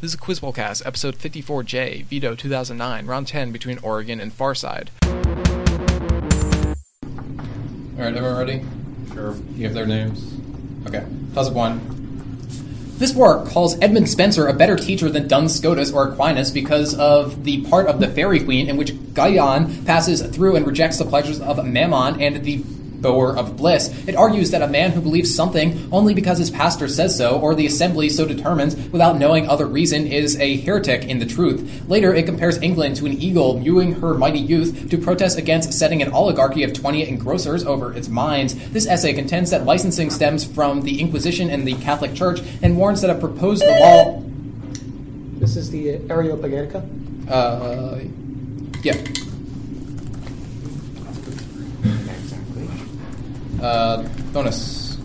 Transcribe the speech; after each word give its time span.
This 0.00 0.14
is 0.14 0.16
Quizbowl 0.18 0.54
Cast, 0.54 0.86
episode 0.86 1.18
54J, 1.18 2.06
Veto 2.06 2.34
2009, 2.34 3.04
round 3.04 3.26
10 3.26 3.52
between 3.52 3.78
Oregon 3.82 4.18
and 4.18 4.32
Farside. 4.32 4.88
Alright, 7.98 8.16
everyone 8.16 8.38
ready? 8.38 8.64
Sure. 9.12 9.36
You 9.56 9.64
have 9.64 9.74
their 9.74 9.84
names? 9.84 10.38
Okay. 10.86 11.04
Toss 11.34 11.48
up 11.48 11.52
one. 11.52 12.46
This 12.96 13.14
work 13.14 13.48
calls 13.48 13.78
Edmund 13.82 14.08
Spenser 14.08 14.48
a 14.48 14.54
better 14.54 14.76
teacher 14.76 15.10
than 15.10 15.28
Duns 15.28 15.54
Scotus 15.54 15.92
or 15.92 16.08
Aquinas 16.08 16.50
because 16.50 16.94
of 16.94 17.44
the 17.44 17.60
part 17.66 17.86
of 17.86 18.00
the 18.00 18.08
Faerie 18.08 18.40
Queene 18.40 18.70
in 18.70 18.78
which 18.78 18.94
Guyon 19.12 19.84
passes 19.84 20.22
through 20.22 20.56
and 20.56 20.66
rejects 20.66 20.96
the 20.96 21.04
pleasures 21.04 21.42
of 21.42 21.62
Mammon 21.62 22.18
and 22.22 22.42
the 22.42 22.64
bower 23.00 23.36
of 23.36 23.56
bliss. 23.56 23.88
It 24.06 24.16
argues 24.16 24.50
that 24.50 24.62
a 24.62 24.68
man 24.68 24.90
who 24.92 25.00
believes 25.00 25.34
something 25.34 25.88
only 25.92 26.14
because 26.14 26.38
his 26.38 26.50
pastor 26.50 26.88
says 26.88 27.16
so 27.16 27.38
or 27.38 27.54
the 27.54 27.66
assembly 27.66 28.08
so 28.08 28.26
determines 28.26 28.76
without 28.90 29.18
knowing 29.18 29.48
other 29.48 29.66
reason 29.66 30.06
is 30.06 30.38
a 30.38 30.56
heretic 30.58 31.04
in 31.04 31.18
the 31.18 31.26
truth. 31.26 31.84
Later, 31.88 32.14
it 32.14 32.26
compares 32.26 32.60
England 32.62 32.96
to 32.96 33.06
an 33.06 33.12
eagle 33.12 33.58
mewing 33.58 33.94
her 33.94 34.14
mighty 34.14 34.38
youth 34.38 34.90
to 34.90 34.98
protest 34.98 35.38
against 35.38 35.72
setting 35.72 36.02
an 36.02 36.12
oligarchy 36.12 36.62
of 36.62 36.72
20 36.72 37.06
engrossers 37.06 37.64
over 37.64 37.92
its 37.92 38.08
minds. 38.08 38.54
This 38.70 38.86
essay 38.86 39.12
contends 39.12 39.50
that 39.50 39.64
licensing 39.64 40.10
stems 40.10 40.44
from 40.44 40.82
the 40.82 41.00
Inquisition 41.00 41.50
and 41.50 41.66
the 41.66 41.74
Catholic 41.76 42.14
Church 42.14 42.40
and 42.62 42.76
warns 42.76 43.00
that 43.00 43.10
a 43.10 43.18
proposed 43.18 43.64
law. 43.64 44.22
This 45.38 45.56
is 45.56 45.70
the 45.70 45.98
Areopagitica. 45.98 47.30
Uh, 47.30 48.00
yeah. 48.82 48.94
Uh, 53.60 54.02
bonus. 54.32 54.96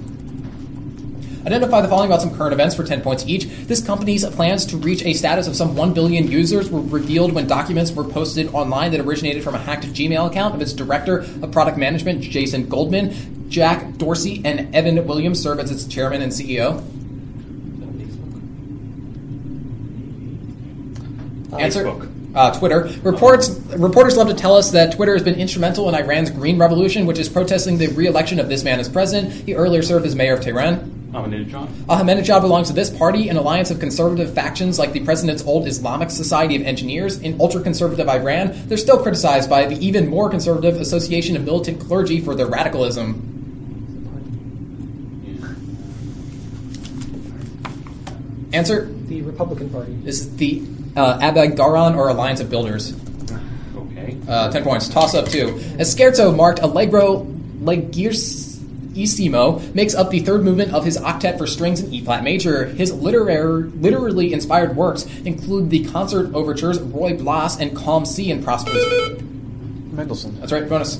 Identify 1.45 1.81
the 1.81 1.87
following 1.87 2.09
about 2.09 2.21
some 2.21 2.35
current 2.35 2.53
events 2.53 2.73
for 2.73 2.83
10 2.83 3.01
points 3.01 3.23
each. 3.27 3.45
This 3.67 3.85
company's 3.85 4.25
plans 4.25 4.65
to 4.67 4.77
reach 4.77 5.03
a 5.03 5.13
status 5.13 5.47
of 5.47 5.55
some 5.55 5.75
1 5.75 5.93
billion 5.93 6.27
users 6.31 6.71
were 6.71 6.81
revealed 6.81 7.33
when 7.33 7.45
documents 7.45 7.91
were 7.91 8.03
posted 8.03 8.47
online 8.53 8.91
that 8.91 9.01
originated 9.01 9.43
from 9.43 9.53
a 9.53 9.59
hacked 9.59 9.85
Gmail 9.85 10.27
account 10.27 10.55
of 10.55 10.61
its 10.61 10.73
director 10.73 11.19
of 11.19 11.51
product 11.51 11.77
management, 11.77 12.21
Jason 12.21 12.67
Goldman. 12.67 13.49
Jack 13.49 13.97
Dorsey 13.97 14.41
and 14.43 14.73
Evan 14.75 15.05
Williams 15.05 15.39
serve 15.39 15.59
as 15.59 15.69
its 15.69 15.85
chairman 15.85 16.23
and 16.23 16.31
CEO. 16.31 16.83
Answer. 21.59 21.85
Facebook. 21.85 22.14
Uh, 22.35 22.51
Twitter. 22.59 22.89
Reports 23.01 23.49
reporters 23.77 24.17
love 24.17 24.27
to 24.27 24.33
tell 24.33 24.57
us 24.57 24.71
that 24.71 24.93
Twitter 24.95 25.13
has 25.13 25.23
been 25.23 25.35
instrumental 25.35 25.87
in 25.87 25.95
Iran's 25.95 26.29
Green 26.29 26.57
Revolution, 26.57 27.05
which 27.05 27.17
is 27.17 27.29
protesting 27.29 27.77
the 27.77 27.87
re-election 27.87 28.41
of 28.41 28.49
this 28.49 28.61
man 28.61 28.77
as 28.77 28.89
president. 28.89 29.33
He 29.33 29.55
earlier 29.55 29.81
served 29.81 30.05
as 30.05 30.15
mayor 30.15 30.33
of 30.33 30.41
Tehran. 30.41 30.91
Ahmadinejad. 31.13 31.67
Ahmadinejad 31.85 32.41
belongs 32.41 32.67
to 32.67 32.73
this 32.73 32.89
party, 32.89 33.29
an 33.29 33.37
alliance 33.37 33.71
of 33.71 33.79
conservative 33.79 34.33
factions 34.33 34.77
like 34.77 34.91
the 34.91 34.99
president's 35.05 35.45
old 35.45 35.65
Islamic 35.65 36.11
Society 36.11 36.57
of 36.57 36.63
Engineers. 36.63 37.19
In 37.19 37.39
ultra-conservative 37.39 38.09
Iran, 38.09 38.67
they're 38.67 38.77
still 38.77 39.01
criticized 39.01 39.49
by 39.49 39.65
the 39.65 39.77
even 39.77 40.09
more 40.09 40.29
conservative 40.29 40.75
Association 40.75 41.37
of 41.37 41.45
Militant 41.45 41.79
Clergy 41.79 42.19
for 42.19 42.35
their 42.35 42.47
radicalism. 42.47 43.31
Answer. 48.51 48.91
The 49.07 49.21
Republican 49.21 49.69
Party. 49.69 49.93
This 50.03 50.19
is 50.19 50.35
the 50.35 50.74
uh, 50.95 51.19
Abadgaran 51.19 51.95
or 51.95 52.09
Alliance 52.09 52.39
of 52.39 52.49
Builders. 52.49 52.93
Okay. 53.75 54.17
Uh, 54.27 54.51
10 54.51 54.63
points. 54.63 54.87
Toss 54.89 55.15
up 55.15 55.27
two. 55.27 55.47
Escherzo 55.77 56.35
marked 56.35 56.59
Allegro 56.59 57.25
Leggerissimo 57.61 59.73
makes 59.73 59.95
up 59.95 60.09
the 60.09 60.19
third 60.19 60.43
movement 60.43 60.73
of 60.73 60.85
his 60.85 60.97
octet 60.97 61.37
for 61.37 61.47
strings 61.47 61.81
in 61.81 61.93
E 61.93 62.03
flat 62.03 62.23
major. 62.23 62.65
His 62.65 62.93
literary, 62.93 63.63
literally 63.63 64.33
inspired 64.33 64.75
works 64.75 65.05
include 65.25 65.69
the 65.69 65.85
concert 65.85 66.33
overtures 66.33 66.79
Ruy 66.79 67.17
Blas 67.17 67.59
and 67.59 67.75
Calm 67.75 68.05
Sea 68.05 68.31
and 68.31 68.43
Prosperous. 68.43 68.83
Mendelssohn. 69.91 70.39
That's 70.39 70.51
right, 70.51 70.67
bonus. 70.67 70.99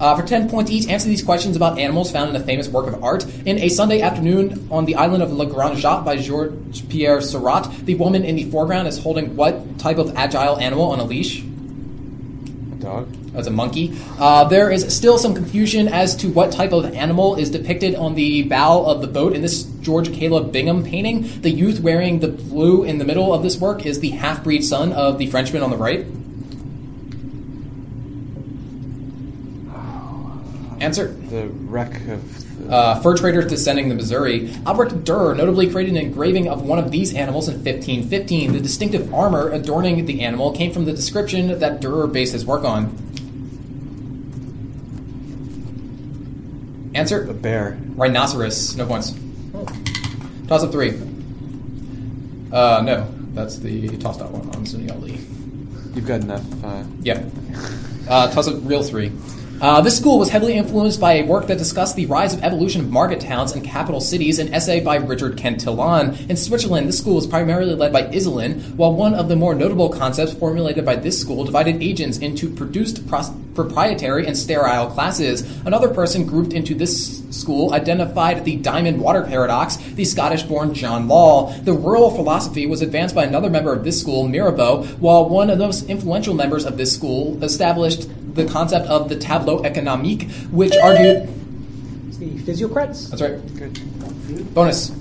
Uh, 0.00 0.16
for 0.16 0.26
10 0.26 0.48
points 0.48 0.70
each, 0.70 0.88
answer 0.88 1.08
these 1.08 1.22
questions 1.22 1.56
about 1.56 1.78
animals 1.78 2.10
found 2.10 2.30
in 2.30 2.36
a 2.36 2.44
famous 2.44 2.68
work 2.68 2.86
of 2.86 3.02
art. 3.02 3.24
In 3.46 3.58
A 3.58 3.68
Sunday 3.68 4.00
Afternoon 4.00 4.68
on 4.70 4.84
the 4.84 4.96
Island 4.96 5.22
of 5.22 5.32
La 5.32 5.44
Grande 5.44 5.78
Jatte 5.78 6.04
by 6.04 6.16
Georges 6.16 6.80
Pierre 6.82 7.20
Seurat, 7.20 7.70
the 7.84 7.94
woman 7.94 8.24
in 8.24 8.36
the 8.36 8.50
foreground 8.50 8.88
is 8.88 8.98
holding 8.98 9.36
what 9.36 9.78
type 9.78 9.98
of 9.98 10.16
agile 10.16 10.58
animal 10.58 10.90
on 10.90 10.98
a 10.98 11.04
leash? 11.04 11.42
A 11.42 12.76
dog. 12.80 13.08
That's 13.32 13.48
a 13.48 13.50
monkey. 13.50 13.96
Uh, 14.18 14.44
there 14.44 14.70
is 14.70 14.96
still 14.96 15.18
some 15.18 15.34
confusion 15.34 15.88
as 15.88 16.14
to 16.16 16.28
what 16.28 16.52
type 16.52 16.72
of 16.72 16.94
animal 16.94 17.34
is 17.34 17.50
depicted 17.50 17.96
on 17.96 18.14
the 18.14 18.44
bow 18.44 18.84
of 18.84 19.00
the 19.00 19.08
boat 19.08 19.32
in 19.32 19.42
this 19.42 19.64
George 19.80 20.12
Caleb 20.12 20.52
Bingham 20.52 20.84
painting. 20.84 21.42
The 21.42 21.50
youth 21.50 21.80
wearing 21.80 22.20
the 22.20 22.28
blue 22.28 22.84
in 22.84 22.98
the 22.98 23.04
middle 23.04 23.34
of 23.34 23.42
this 23.42 23.58
work 23.58 23.86
is 23.86 23.98
the 23.98 24.10
half 24.10 24.44
breed 24.44 24.64
son 24.64 24.92
of 24.92 25.18
the 25.18 25.26
Frenchman 25.26 25.62
on 25.62 25.70
the 25.70 25.76
right. 25.76 26.06
Answer. 30.84 31.08
The 31.08 31.48
wreck 31.48 31.94
of 32.08 32.58
the. 32.58 32.70
Uh, 32.70 33.00
fur 33.00 33.16
traders 33.16 33.46
descending 33.46 33.88
the 33.88 33.94
Missouri. 33.94 34.52
Albrecht 34.66 34.92
Dürer 35.04 35.34
notably 35.34 35.70
created 35.70 35.92
an 35.96 35.96
engraving 36.02 36.46
of 36.46 36.60
one 36.60 36.78
of 36.78 36.90
these 36.90 37.14
animals 37.14 37.48
in 37.48 37.54
1515. 37.54 38.52
The 38.52 38.60
distinctive 38.60 39.12
armor 39.14 39.48
adorning 39.50 40.04
the 40.04 40.20
animal 40.20 40.52
came 40.52 40.72
from 40.72 40.84
the 40.84 40.92
description 40.92 41.58
that 41.58 41.80
Dürer 41.80 42.12
based 42.12 42.34
his 42.34 42.44
work 42.44 42.64
on. 42.64 42.94
Answer. 46.94 47.28
a 47.30 47.34
bear. 47.34 47.78
Rhinoceros. 47.96 48.76
No 48.76 48.84
points. 48.86 49.14
Toss 50.48 50.62
up 50.64 50.70
three. 50.70 51.00
Uh, 52.52 52.82
no. 52.84 53.08
That's 53.32 53.58
the 53.58 53.88
toss 53.96 54.20
out 54.20 54.30
one 54.32 54.48
on 54.54 54.64
Sunil 54.66 55.00
Lee. 55.00 55.18
You've 55.94 56.06
got 56.06 56.20
enough. 56.20 56.44
Uh, 56.62 56.84
Yep. 57.00 57.24
Uh, 58.06 58.30
toss 58.30 58.48
up 58.48 58.56
real 58.64 58.82
three. 58.82 59.10
Uh, 59.60 59.80
this 59.80 59.96
school 59.96 60.18
was 60.18 60.30
heavily 60.30 60.54
influenced 60.54 61.00
by 61.00 61.14
a 61.14 61.24
work 61.24 61.46
that 61.46 61.56
discussed 61.56 61.94
the 61.94 62.06
rise 62.06 62.34
of 62.34 62.42
evolution 62.42 62.80
of 62.80 62.90
market 62.90 63.20
towns 63.20 63.52
and 63.52 63.64
capital 63.64 64.00
cities, 64.00 64.40
an 64.40 64.52
essay 64.52 64.80
by 64.80 64.96
Richard 64.96 65.38
Cantillon. 65.38 66.16
In 66.28 66.36
Switzerland, 66.36 66.88
this 66.88 66.98
school 66.98 67.14
was 67.14 67.26
primarily 67.26 67.74
led 67.74 67.92
by 67.92 68.02
Iselin, 68.02 68.74
while 68.74 68.92
one 68.92 69.14
of 69.14 69.28
the 69.28 69.36
more 69.36 69.54
notable 69.54 69.88
concepts 69.88 70.34
formulated 70.34 70.84
by 70.84 70.96
this 70.96 71.20
school 71.20 71.44
divided 71.44 71.80
agents 71.80 72.18
into 72.18 72.50
produced 72.50 73.06
pros- 73.06 73.30
proprietary 73.54 74.26
and 74.26 74.36
sterile 74.36 74.88
classes. 74.88 75.42
Another 75.64 75.88
person 75.88 76.26
grouped 76.26 76.52
into 76.52 76.74
this 76.74 77.22
school 77.30 77.72
identified 77.72 78.44
the 78.44 78.56
diamond 78.56 79.00
water 79.00 79.22
paradox, 79.22 79.76
the 79.76 80.04
Scottish 80.04 80.42
born 80.42 80.74
John 80.74 81.06
Law. 81.06 81.52
The 81.60 81.72
rural 81.72 82.10
philosophy 82.10 82.66
was 82.66 82.82
advanced 82.82 83.14
by 83.14 83.24
another 83.24 83.50
member 83.50 83.72
of 83.72 83.84
this 83.84 84.00
school, 84.00 84.26
Mirabeau, 84.26 84.82
while 84.98 85.28
one 85.28 85.48
of 85.48 85.58
the 85.58 85.66
most 85.66 85.88
influential 85.88 86.34
members 86.34 86.66
of 86.66 86.76
this 86.76 86.92
school 86.92 87.42
established 87.42 88.08
the 88.34 88.44
concept 88.46 88.86
of 88.86 89.08
the 89.08 89.16
tableau 89.16 89.62
économique, 89.62 90.30
which 90.50 90.74
argued. 90.82 91.28
It's 92.08 92.18
the 92.18 92.38
Physiocrats. 92.38 93.10
That's 93.10 93.22
right. 93.22 93.56
good. 93.56 94.54
Bonus. 94.54 94.92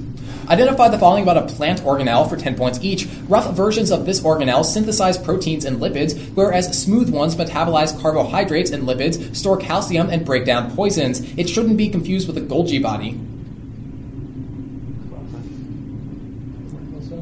Identify 0.50 0.90
the 0.90 1.00
following 1.00 1.24
about 1.24 1.38
a 1.38 1.54
plant 1.54 1.82
organelle 1.82 2.30
for 2.30 2.36
10 2.36 2.56
points 2.56 2.80
each. 2.82 3.08
Rough 3.30 3.56
versions 3.56 3.92
of 3.92 4.06
this 4.06 4.20
organelle 4.22 4.66
synthesize 4.66 5.18
proteins 5.18 5.64
and 5.64 5.78
lipids, 5.78 6.18
whereas 6.36 6.78
smooth 6.78 7.10
ones 7.10 7.36
metabolize 7.36 8.00
carbohydrates 8.02 8.70
and 8.70 8.84
lipids, 8.84 9.36
store 9.36 9.58
calcium, 9.58 10.10
and 10.10 10.26
break 10.26 10.46
down 10.46 10.76
poisons. 10.76 11.22
It 11.38 11.48
shouldn't 11.48 11.78
be 11.78 11.90
confused 11.90 12.28
with 12.28 12.38
a 12.38 12.42
Golgi 12.42 12.82
body. 12.82 13.20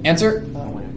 Answer 0.04 0.48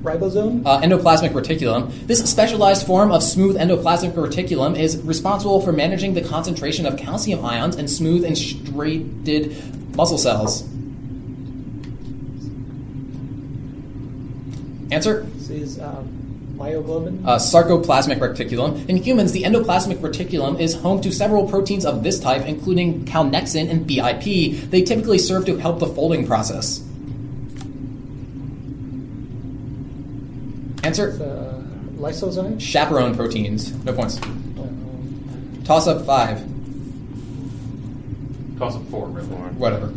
ribosome. 0.05 0.63
uh, 0.65 0.81
endoplasmic 0.81 1.31
reticulum. 1.33 1.91
This 2.07 2.23
specialized 2.31 2.87
form 2.87 3.11
of 3.11 3.23
smooth 3.23 3.57
endoplasmic 3.57 4.13
reticulum 4.13 4.79
is 4.79 5.01
responsible 5.03 5.61
for 5.61 5.73
managing 5.73 6.15
the 6.15 6.21
concentration 6.23 6.87
of 6.87 6.97
calcium 6.97 7.45
ions 7.45 7.77
in 7.77 7.89
smooth 7.89 8.25
and 8.25 8.37
striated 8.39 9.97
muscle 9.97 10.19
cells. 10.19 10.63
Answer 14.93 15.23
This 15.37 15.51
is 15.51 15.81
um, 15.81 16.55
myoglobin. 16.57 17.25
uh, 17.27 17.37
sarcoplasmic 17.37 18.19
reticulum. 18.19 18.87
In 18.89 18.97
humans, 18.99 19.33
the 19.33 19.43
endoplasmic 19.43 19.97
reticulum 19.97 20.61
is 20.61 20.75
home 20.75 21.01
to 21.01 21.11
several 21.11 21.49
proteins 21.49 21.85
of 21.85 22.03
this 22.03 22.21
type, 22.21 22.45
including 22.47 23.05
calnexin 23.07 23.71
and 23.71 23.87
BIP. 23.89 24.71
They 24.71 24.83
typically 24.83 25.19
serve 25.19 25.47
to 25.47 25.57
help 25.57 25.81
the 25.81 25.87
folding 25.87 26.27
process. 26.27 26.84
Answer 30.85 31.09
It's, 31.09 31.21
uh, 31.21 31.63
lysozyme. 31.97 32.61
chaperone 32.61 33.15
proteins. 33.17 33.73
No 33.85 33.93
points. 33.93 34.21
Toss 35.65 35.87
up 35.87 36.05
five. 36.05 36.43
Toss 38.59 38.77
up 38.77 38.87
four, 38.89 39.07
Red 39.09 39.27
Lauren. 39.29 39.59
Whatever. 39.59 39.93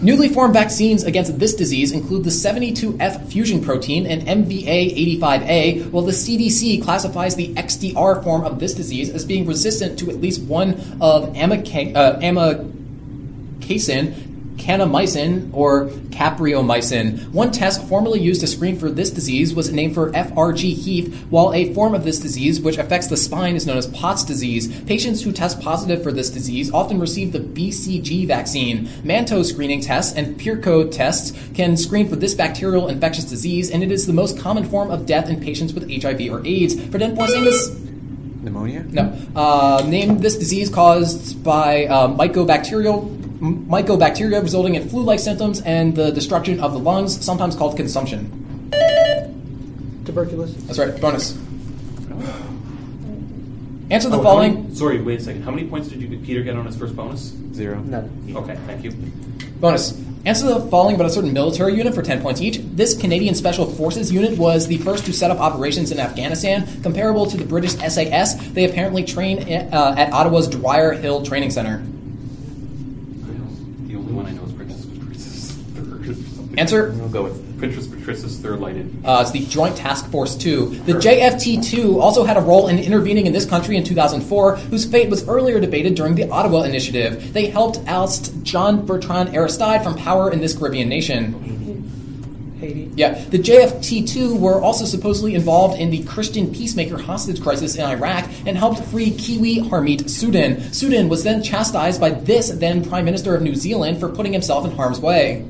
Newly 0.00 0.28
formed 0.28 0.54
vaccines 0.54 1.04
against 1.04 1.38
this 1.38 1.54
disease 1.54 1.92
include 1.92 2.24
the 2.24 2.30
72F 2.30 3.28
fusion 3.30 3.62
protein 3.62 4.04
and 4.06 4.22
MVA85A, 4.22 5.90
while 5.92 6.02
the 6.02 6.10
CDC 6.12 6.82
classifies 6.82 7.36
the 7.36 7.54
XDR 7.54 8.24
form 8.24 8.42
of 8.44 8.58
this 8.58 8.74
disease 8.74 9.10
as 9.10 9.24
being 9.24 9.46
resistant 9.46 9.96
to 10.00 10.10
at 10.10 10.20
least 10.20 10.42
one 10.42 10.72
of 11.00 11.32
amikacin, 11.34 11.94
uh, 11.94 12.18
amikacin 12.18 14.12
Kanamycin 14.56 15.50
or 15.52 15.86
capreomycin. 16.10 17.30
One 17.30 17.50
test 17.50 17.86
formerly 17.88 18.20
used 18.20 18.40
to 18.42 18.46
screen 18.46 18.78
for 18.78 18.90
this 18.90 19.10
disease 19.10 19.54
was 19.54 19.72
named 19.72 19.94
for 19.94 20.10
FRG 20.12 20.74
Heaf, 20.76 21.14
while 21.30 21.52
a 21.52 21.72
form 21.74 21.94
of 21.94 22.04
this 22.04 22.18
disease 22.18 22.60
which 22.60 22.78
affects 22.78 23.08
the 23.08 23.16
spine 23.16 23.56
is 23.56 23.66
known 23.66 23.78
as 23.78 23.86
Pott's 23.88 24.24
disease. 24.24 24.82
Patients 24.82 25.22
who 25.22 25.32
test 25.32 25.60
positive 25.60 26.02
for 26.02 26.12
this 26.12 26.30
disease 26.30 26.72
often 26.72 27.00
receive 27.00 27.32
the 27.32 27.40
BCG 27.40 28.26
vaccine. 28.26 28.86
Mantoux 29.04 29.44
screening 29.44 29.80
tests 29.80 30.14
and 30.16 30.38
Pirquet 30.38 30.90
tests 30.90 31.32
can 31.54 31.76
screen 31.76 32.08
for 32.08 32.16
this 32.16 32.34
bacterial 32.34 32.88
infectious 32.88 33.24
disease, 33.24 33.70
and 33.70 33.82
it 33.82 33.90
is 33.90 34.06
the 34.06 34.12
most 34.12 34.38
common 34.38 34.64
form 34.64 34.90
of 34.90 35.06
death 35.06 35.28
in 35.28 35.40
patients 35.40 35.72
with 35.72 35.90
HIV 35.90 36.30
or 36.30 36.46
AIDS. 36.46 36.80
For 36.90 36.98
10 36.98 37.16
points, 37.16 37.32
this 37.32 37.70
Pneumonia? 38.42 38.84
no. 38.90 39.16
Uh, 39.34 39.84
name 39.86 40.18
this 40.18 40.36
disease 40.36 40.68
caused 40.68 41.42
by 41.42 41.86
uh, 41.86 42.08
mycobacterial 42.08 43.21
mycobacteria 43.42 44.40
resulting 44.42 44.76
in 44.76 44.88
flu-like 44.88 45.18
symptoms 45.18 45.60
and 45.62 45.96
the 45.96 46.10
destruction 46.12 46.60
of 46.60 46.72
the 46.72 46.78
lungs, 46.78 47.22
sometimes 47.24 47.56
called 47.56 47.76
consumption. 47.76 48.70
Tuberculosis. 50.04 50.62
That's 50.64 50.78
right. 50.78 51.00
Bonus. 51.00 51.32
Answer 53.90 54.08
the 54.08 54.18
Oh, 54.18 54.22
following. 54.22 54.62
many- 54.64 54.74
sorry, 54.74 55.02
wait 55.02 55.20
a 55.20 55.22
second. 55.22 55.42
How 55.42 55.50
many 55.50 55.66
points 55.66 55.88
did 55.88 56.00
you 56.00 56.16
Peter 56.18 56.42
get 56.42 56.56
on 56.56 56.64
his 56.66 56.76
first 56.76 56.96
bonus? 56.96 57.32
Zero. 57.52 57.78
None. 57.80 58.32
Okay, 58.34 58.56
thank 58.66 58.84
you. 58.84 58.92
Bonus. 59.60 60.00
Answer 60.24 60.46
the 60.46 60.60
following 60.70 60.94
about 60.94 61.06
a 61.08 61.10
certain 61.10 61.32
military 61.32 61.74
unit 61.74 61.94
for 61.94 62.00
10 62.02 62.22
points 62.22 62.40
each. 62.40 62.58
This 62.62 62.96
Canadian 62.96 63.34
Special 63.34 63.66
Forces 63.66 64.12
unit 64.12 64.38
was 64.38 64.68
the 64.68 64.78
first 64.78 65.04
to 65.06 65.12
set 65.12 65.30
up 65.32 65.40
operations 65.40 65.90
in 65.90 65.98
Afghanistan, 65.98 66.66
comparable 66.82 67.26
to 67.26 67.36
the 67.36 67.44
British 67.44 67.72
SAS. 67.72 68.34
They 68.52 68.64
apparently 68.64 69.02
train 69.04 69.40
uh, 69.72 69.94
at 69.98 70.12
Ottawa's 70.12 70.46
Dwyer 70.48 70.92
Hill 70.92 71.24
Training 71.24 71.50
Center. 71.50 71.78
The 73.88 73.96
only 73.96 74.12
one 74.12 74.26
I 74.26 74.30
know 74.30 74.44
is 74.44 74.52
Princess 74.52 74.86
Patricia's 74.86 75.50
third. 75.74 76.08
or 76.08 76.14
something. 76.14 76.48
Answer. 76.62 76.92
We'll 76.92 77.08
go 77.08 77.24
with 77.24 77.58
Princess 77.58 77.88
Patricia's 77.88 78.38
third 78.38 78.60
lighted. 78.60 79.04
Uh, 79.04 79.18
it's 79.22 79.32
the 79.32 79.44
Joint 79.46 79.76
Task 79.76 80.08
Force 80.12 80.36
2. 80.36 80.82
The 80.84 80.92
JFT2 80.92 82.00
also 82.00 82.22
had 82.22 82.36
a 82.36 82.40
role 82.40 82.68
in 82.68 82.78
intervening 82.78 83.26
in 83.26 83.32
this 83.32 83.44
country 83.44 83.76
in 83.76 83.82
2004, 83.82 84.56
whose 84.56 84.84
fate 84.84 85.10
was 85.10 85.28
earlier 85.28 85.58
debated 85.58 85.96
during 85.96 86.14
the 86.14 86.30
Ottawa 86.30 86.62
Initiative. 86.62 87.32
They 87.32 87.46
helped 87.46 87.80
oust 87.88 88.44
John 88.44 88.86
Bertrand 88.86 89.34
Aristide 89.34 89.82
from 89.82 89.96
power 89.96 90.32
in 90.32 90.40
this 90.40 90.56
Caribbean 90.56 90.88
nation. 90.88 91.52
Haiti. 92.60 92.92
Yeah, 92.94 93.24
the 93.24 93.38
JFT2 93.38 94.38
were 94.38 94.60
also 94.62 94.84
supposedly 94.84 95.34
involved 95.34 95.80
in 95.80 95.90
the 95.90 96.04
Christian 96.04 96.54
peacemaker 96.54 96.96
hostage 96.96 97.42
crisis 97.42 97.74
in 97.74 97.84
Iraq 97.84 98.30
and 98.46 98.56
helped 98.56 98.84
free 98.84 99.10
Kiwi 99.10 99.62
Harmeet 99.62 100.08
Sooden. 100.08 100.72
Sooden 100.72 101.08
was 101.08 101.24
then 101.24 101.42
chastised 101.42 102.00
by 102.00 102.10
this 102.10 102.50
then 102.50 102.88
Prime 102.88 103.04
Minister 103.04 103.34
of 103.34 103.42
New 103.42 103.56
Zealand 103.56 103.98
for 103.98 104.08
putting 104.08 104.32
himself 104.32 104.64
in 104.64 104.70
harm's 104.70 105.00
way. 105.00 105.44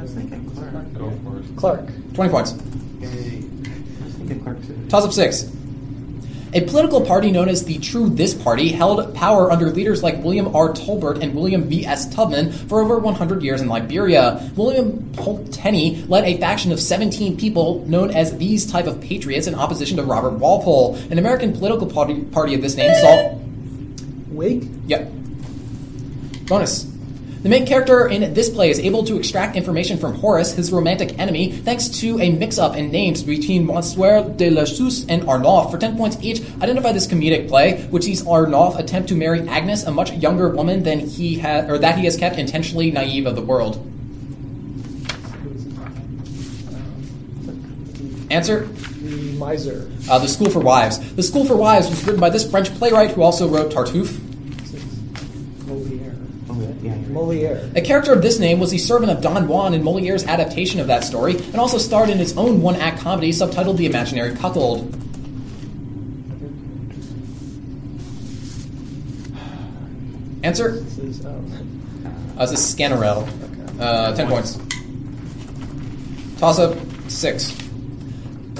I 0.00 0.02
was 0.02 0.14
thinking 0.14 0.50
Clark. 0.50 1.44
Go. 1.60 1.76
Clark. 1.76 2.14
20 2.14 2.30
points. 2.30 2.54
Yay. 3.00 3.44
I 4.46 4.52
was 4.52 4.66
too. 4.66 4.86
Toss 4.88 5.04
up 5.04 5.12
six. 5.12 5.50
A 6.52 6.62
political 6.62 7.06
party 7.06 7.30
known 7.30 7.48
as 7.48 7.64
the 7.64 7.78
True 7.78 8.08
This 8.08 8.34
Party 8.34 8.70
held 8.70 9.14
power 9.14 9.52
under 9.52 9.70
leaders 9.70 10.02
like 10.02 10.20
William 10.24 10.54
R. 10.56 10.72
Tolbert 10.72 11.22
and 11.22 11.32
William 11.32 11.68
V. 11.68 11.86
S. 11.86 12.12
Tubman 12.12 12.50
for 12.50 12.82
over 12.82 12.98
100 12.98 13.42
years 13.42 13.60
in 13.60 13.68
Liberia. 13.68 14.50
William 14.56 15.12
Pulteney 15.12 16.02
led 16.08 16.24
a 16.24 16.38
faction 16.38 16.72
of 16.72 16.80
17 16.80 17.36
people 17.36 17.84
known 17.86 18.10
as 18.10 18.36
these 18.36 18.68
type 18.68 18.86
of 18.86 19.00
patriots 19.00 19.46
in 19.46 19.54
opposition 19.54 19.96
to 19.98 20.02
Robert 20.02 20.38
Walpole. 20.38 20.96
An 21.10 21.18
American 21.18 21.52
political 21.52 21.86
party, 21.86 22.20
party 22.20 22.54
of 22.54 22.62
this 22.62 22.74
name 22.74 22.92
saw. 23.00 23.34
Whig. 24.34 24.68
Yep. 24.88 25.08
Bonus. 26.46 26.89
The 27.42 27.48
main 27.48 27.64
character 27.64 28.06
in 28.06 28.34
this 28.34 28.50
play 28.50 28.68
is 28.68 28.78
able 28.78 29.02
to 29.04 29.16
extract 29.16 29.56
information 29.56 29.96
from 29.96 30.14
Horace, 30.16 30.52
his 30.52 30.70
romantic 30.70 31.18
enemy, 31.18 31.52
thanks 31.52 31.88
to 32.00 32.20
a 32.20 32.30
mix-up 32.30 32.76
in 32.76 32.90
names 32.90 33.22
between 33.22 33.64
Monsieur 33.64 34.28
de 34.28 34.50
la 34.50 34.66
Souche 34.66 35.06
and 35.08 35.22
Arnolphe. 35.22 35.70
For 35.70 35.78
10 35.78 35.96
points 35.96 36.18
each, 36.20 36.42
identify 36.60 36.92
this 36.92 37.06
comedic 37.06 37.48
play, 37.48 37.84
which 37.84 38.04
sees 38.04 38.22
Arnolphe 38.24 38.78
attempt 38.78 39.08
to 39.08 39.14
marry 39.14 39.48
Agnes, 39.48 39.84
a 39.84 39.90
much 39.90 40.12
younger 40.12 40.50
woman 40.50 40.82
than 40.82 41.00
he 41.00 41.36
has, 41.36 41.66
or 41.70 41.78
that 41.78 41.96
he 41.96 42.04
has 42.04 42.14
kept 42.14 42.36
intentionally 42.36 42.90
naive 42.90 43.24
of 43.24 43.36
the 43.36 43.42
world. 43.42 43.76
Answer. 48.30 48.66
The 48.66 49.32
miser. 49.38 49.90
Uh, 50.10 50.18
the 50.18 50.28
School 50.28 50.50
for 50.50 50.60
Wives. 50.60 51.14
The 51.14 51.22
School 51.22 51.46
for 51.46 51.56
Wives 51.56 51.88
was 51.88 52.04
written 52.04 52.20
by 52.20 52.28
this 52.28 52.48
French 52.48 52.68
playwright 52.74 53.12
who 53.12 53.22
also 53.22 53.48
wrote 53.48 53.72
Tartuffe. 53.72 54.20
Moliere. 55.66 56.14
Oh, 56.50 56.60
yeah, 56.60 56.68
you're 56.82 56.92
right. 56.92 56.99
Moliere. 57.12 57.70
A 57.74 57.80
character 57.80 58.12
of 58.12 58.22
this 58.22 58.38
name 58.38 58.60
was 58.60 58.70
the 58.70 58.78
servant 58.78 59.10
of 59.10 59.20
Don 59.20 59.48
Juan 59.48 59.74
in 59.74 59.82
Moliere's 59.82 60.24
adaptation 60.24 60.80
of 60.80 60.86
that 60.86 61.04
story, 61.04 61.36
and 61.36 61.56
also 61.56 61.78
starred 61.78 62.10
in 62.10 62.18
his 62.18 62.36
own 62.36 62.62
one 62.62 62.76
act 62.76 63.00
comedy 63.00 63.30
subtitled 63.30 63.76
The 63.76 63.86
Imaginary 63.86 64.34
Cuckold. 64.34 64.94
Answer? 70.42 70.80
This 70.80 70.98
is 70.98 71.26
um, 71.26 71.46
Uh, 72.38 72.46
this 72.46 72.58
is 72.58 72.74
Sganarelle. 72.74 73.28
Uh, 73.78 74.14
10 74.14 74.28
points. 74.28 74.58
Toss 76.38 76.58
up 76.58 76.76
6. 77.08 77.69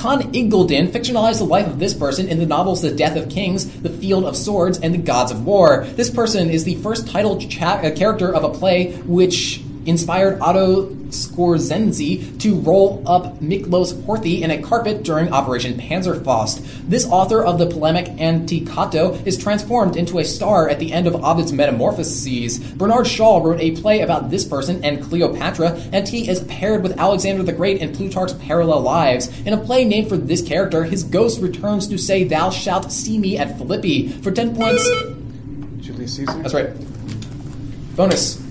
Con 0.01 0.33
Iggulden 0.33 0.89
fictionalized 0.89 1.41
the 1.41 1.45
life 1.45 1.67
of 1.67 1.79
this 1.79 1.93
person 1.93 2.27
in 2.27 2.39
the 2.39 2.47
novels 2.47 2.81
The 2.81 2.91
Death 2.91 3.17
of 3.17 3.29
Kings, 3.29 3.83
The 3.83 3.91
Field 3.91 4.25
of 4.25 4.35
Swords, 4.35 4.79
and 4.79 4.95
The 4.95 4.99
Gods 4.99 5.31
of 5.31 5.45
War. 5.45 5.85
This 5.85 6.09
person 6.09 6.49
is 6.49 6.65
the 6.65 6.77
first 6.77 7.07
titled 7.07 7.51
cha- 7.51 7.83
character 7.91 8.35
of 8.35 8.43
a 8.43 8.49
play 8.49 8.93
which 9.03 9.63
inspired 9.85 10.41
Otto 10.41 10.87
Skorzeny 11.11 12.41
to 12.41 12.55
roll 12.61 13.03
up 13.07 13.41
Miklos 13.41 13.93
Horthy 14.03 14.41
in 14.41 14.51
a 14.51 14.63
carpet 14.63 15.03
during 15.03 15.33
Operation 15.33 15.75
Panzerfaust. 15.75 16.65
This 16.89 17.07
author 17.07 17.45
of 17.45 17.59
the 17.59 17.67
polemic 17.67 18.07
Anticato 18.17 19.25
is 19.27 19.37
transformed 19.37 19.97
into 19.97 20.19
a 20.19 20.25
star 20.25 20.69
at 20.69 20.79
the 20.79 20.93
end 20.93 21.07
of 21.07 21.25
Ovid's 21.25 21.53
Metamorphoses. 21.53 22.59
Bernard 22.75 23.07
Shaw 23.07 23.39
wrote 23.39 23.61
a 23.61 23.73
play 23.81 24.01
about 24.01 24.31
this 24.31 24.45
person 24.45 24.85
and 24.85 25.03
Cleopatra, 25.03 25.71
and 25.93 26.09
he 26.09 26.29
is 26.29 26.45
paired 26.45 26.83
with 26.83 26.99
Alexander 26.99 27.43
the 27.43 27.53
Great 27.53 27.81
in 27.81 27.95
Plutarch's 27.95 28.35
Parallel 28.35 28.81
Lives. 28.81 29.29
In 29.47 29.53
a 29.53 29.59
play 29.59 29.85
named 29.85 30.09
for 30.09 30.17
this 30.17 30.43
character, 30.43 30.85
his 30.85 31.05
ghost 31.05 31.41
returns 31.41 31.87
to 31.89 31.99
say, 31.99 32.25
Thou 32.25 32.51
shalt 32.51 32.93
see 32.93 33.19
me 33.19 33.39
at 33.39 33.57
Philippi. 33.59 34.09
For 34.09 34.31
10 34.31 34.57
points, 34.57 34.89
Julius 35.79 36.17
Caesar? 36.17 36.43
that's 36.43 36.55
right. 36.55 36.71
Bonus. 37.97 38.50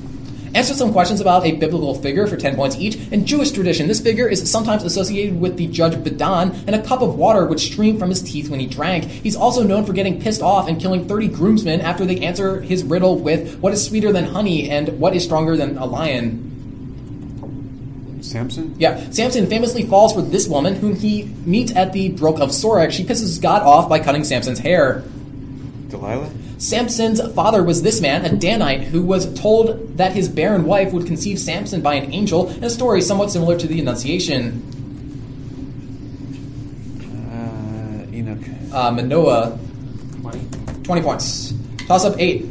Answer 0.55 0.73
some 0.73 0.91
questions 0.91 1.21
about 1.21 1.45
a 1.45 1.53
biblical 1.53 1.95
figure 1.95 2.25
for 2.27 2.37
10 2.37 2.55
points 2.55 2.77
each. 2.77 2.95
In 3.11 3.25
Jewish 3.25 3.51
tradition, 3.51 3.87
this 3.87 4.01
figure 4.01 4.27
is 4.27 4.49
sometimes 4.49 4.83
associated 4.83 5.39
with 5.39 5.57
the 5.57 5.67
judge 5.67 5.93
Bedan 6.03 6.63
and 6.65 6.75
a 6.75 6.81
cup 6.83 7.01
of 7.01 7.15
water 7.15 7.45
which 7.45 7.71
streamed 7.71 7.99
from 7.99 8.09
his 8.09 8.21
teeth 8.21 8.49
when 8.49 8.59
he 8.59 8.65
drank. 8.65 9.05
He's 9.05 9.35
also 9.35 9.63
known 9.63 9.85
for 9.85 9.93
getting 9.93 10.19
pissed 10.19 10.41
off 10.41 10.67
and 10.67 10.81
killing 10.81 11.07
30 11.07 11.27
groomsmen 11.29 11.81
after 11.81 12.05
they 12.05 12.19
answer 12.19 12.61
his 12.61 12.83
riddle 12.83 13.17
with 13.17 13.59
what 13.59 13.73
is 13.73 13.85
sweeter 13.85 14.11
than 14.11 14.25
honey 14.25 14.69
and 14.69 14.99
what 14.99 15.15
is 15.15 15.23
stronger 15.23 15.55
than 15.55 15.77
a 15.77 15.85
lion. 15.85 16.49
Samson? 18.21 18.75
Yeah, 18.77 19.09
Samson 19.11 19.47
famously 19.47 19.83
falls 19.83 20.13
for 20.13 20.21
this 20.21 20.47
woman 20.47 20.75
whom 20.75 20.95
he 20.95 21.23
meets 21.45 21.75
at 21.75 21.93
the 21.93 22.09
Brook 22.09 22.39
of 22.39 22.49
Sorek. 22.49 22.91
She 22.91 23.03
pisses 23.03 23.41
God 23.41 23.63
off 23.63 23.89
by 23.89 23.99
cutting 23.99 24.23
Samson's 24.23 24.59
hair. 24.59 25.03
Delilah? 25.89 26.29
Samson's 26.59 27.21
father 27.35 27.63
was 27.63 27.83
this 27.83 28.01
man, 28.01 28.25
a 28.25 28.35
Danite, 28.35 28.81
who 28.81 29.01
was 29.01 29.33
told 29.39 29.95
that 29.97 30.11
his 30.11 30.27
barren 30.27 30.65
wife 30.65 30.91
would 30.91 31.07
conceive 31.07 31.39
Samson 31.39 31.81
by 31.81 31.93
an 31.93 32.13
angel, 32.13 32.49
in 32.49 32.65
a 32.65 32.69
story 32.69 33.01
somewhat 33.01 33.31
similar 33.31 33.57
to 33.57 33.65
the 33.65 33.79
Annunciation. 33.79 34.61
Uh, 37.31 38.13
Enoch. 38.13 38.73
Uh, 38.73 38.91
Manoah, 38.91 39.57
20. 40.19 40.83
20 40.83 41.01
points. 41.01 41.53
Toss 41.87 42.03
up 42.03 42.15
8. 42.19 42.45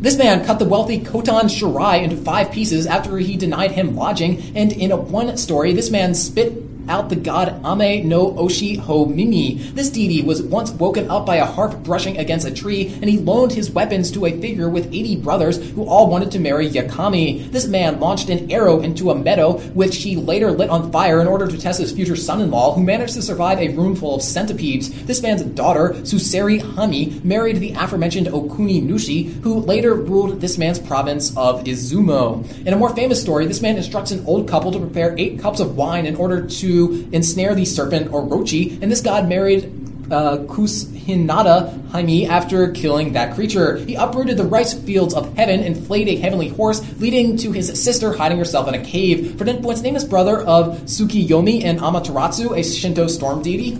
This 0.00 0.16
man 0.16 0.44
cut 0.46 0.60
the 0.60 0.64
wealthy 0.64 1.00
Kotan 1.00 1.50
Shorai 1.50 2.04
into 2.04 2.16
five 2.16 2.52
pieces 2.52 2.86
after 2.86 3.18
he 3.18 3.36
denied 3.36 3.72
him 3.72 3.96
lodging, 3.96 4.56
and 4.56 4.70
in 4.70 4.92
a 4.92 4.96
one 4.96 5.36
story, 5.36 5.72
this 5.72 5.90
man 5.90 6.14
spit 6.14 6.69
out 6.90 7.08
the 7.08 7.16
god 7.16 7.48
Ame 7.64 8.08
no 8.08 8.32
Oshi 8.32 8.76
Ho. 8.76 9.06
This 9.06 9.90
deity 9.90 10.22
was 10.22 10.42
once 10.42 10.72
woken 10.72 11.10
up 11.10 11.24
by 11.24 11.36
a 11.36 11.46
harp 11.46 11.82
brushing 11.84 12.18
against 12.18 12.46
a 12.46 12.50
tree, 12.50 12.88
and 12.88 13.08
he 13.08 13.18
loaned 13.18 13.52
his 13.52 13.70
weapons 13.70 14.10
to 14.10 14.26
a 14.26 14.40
figure 14.40 14.68
with 14.68 14.92
80 14.92 15.16
brothers 15.16 15.70
who 15.70 15.84
all 15.84 16.10
wanted 16.10 16.32
to 16.32 16.40
marry 16.40 16.68
Yakami. 16.68 17.50
This 17.52 17.66
man 17.66 18.00
launched 18.00 18.28
an 18.28 18.50
arrow 18.50 18.80
into 18.80 19.10
a 19.10 19.14
meadow, 19.14 19.58
which 19.70 19.98
he 19.98 20.16
later 20.16 20.50
lit 20.50 20.68
on 20.68 20.90
fire 20.90 21.20
in 21.20 21.28
order 21.28 21.46
to 21.46 21.56
test 21.56 21.80
his 21.80 21.92
future 21.92 22.16
son-in-law, 22.16 22.74
who 22.74 22.82
managed 22.82 23.14
to 23.14 23.22
survive 23.22 23.60
a 23.60 23.68
room 23.68 23.94
full 23.94 24.16
of 24.16 24.22
centipedes. 24.22 24.90
This 25.04 25.22
man's 25.22 25.42
daughter, 25.42 25.90
Suseri 26.02 26.60
Hami, 26.60 27.22
married 27.24 27.56
the 27.56 27.72
aforementioned 27.72 28.26
Okuni 28.26 28.82
Nushi, 28.82 29.40
who 29.42 29.60
later 29.60 29.94
ruled 29.94 30.40
this 30.40 30.58
man's 30.58 30.78
province 30.78 31.36
of 31.36 31.64
Izumo. 31.64 32.44
In 32.66 32.74
a 32.74 32.76
more 32.76 32.94
famous 32.94 33.20
story, 33.20 33.46
this 33.46 33.62
man 33.62 33.76
instructs 33.76 34.10
an 34.10 34.24
old 34.26 34.48
couple 34.48 34.72
to 34.72 34.78
prepare 34.78 35.14
eight 35.18 35.38
cups 35.38 35.60
of 35.60 35.76
wine 35.76 36.06
in 36.06 36.16
order 36.16 36.46
to 36.46 36.79
ensnare 37.12 37.54
the 37.54 37.64
serpent 37.64 38.10
Orochi, 38.10 38.80
and 38.82 38.90
this 38.90 39.00
god 39.00 39.28
married 39.28 39.64
uh, 40.10 40.38
Kusinada 40.38 41.80
Haimi 41.90 42.28
after 42.28 42.70
killing 42.72 43.12
that 43.12 43.34
creature. 43.34 43.76
He 43.76 43.94
uprooted 43.94 44.36
the 44.36 44.44
rice 44.44 44.74
fields 44.74 45.14
of 45.14 45.36
heaven 45.36 45.62
and 45.62 45.86
flayed 45.86 46.08
a 46.08 46.16
heavenly 46.16 46.48
horse, 46.48 46.80
leading 46.98 47.36
to 47.38 47.52
his 47.52 47.82
sister 47.82 48.12
hiding 48.12 48.38
herself 48.38 48.68
in 48.68 48.74
a 48.74 48.84
cave. 48.84 49.38
For 49.38 49.44
10 49.44 49.62
points, 49.62 49.82
name 49.82 49.94
his 49.94 50.04
brother 50.04 50.40
of 50.40 50.78
Tsukiyomi 50.82 51.64
and 51.64 51.78
Amaterasu, 51.80 52.56
a 52.58 52.62
Shinto 52.64 53.06
storm 53.06 53.42
deity. 53.42 53.78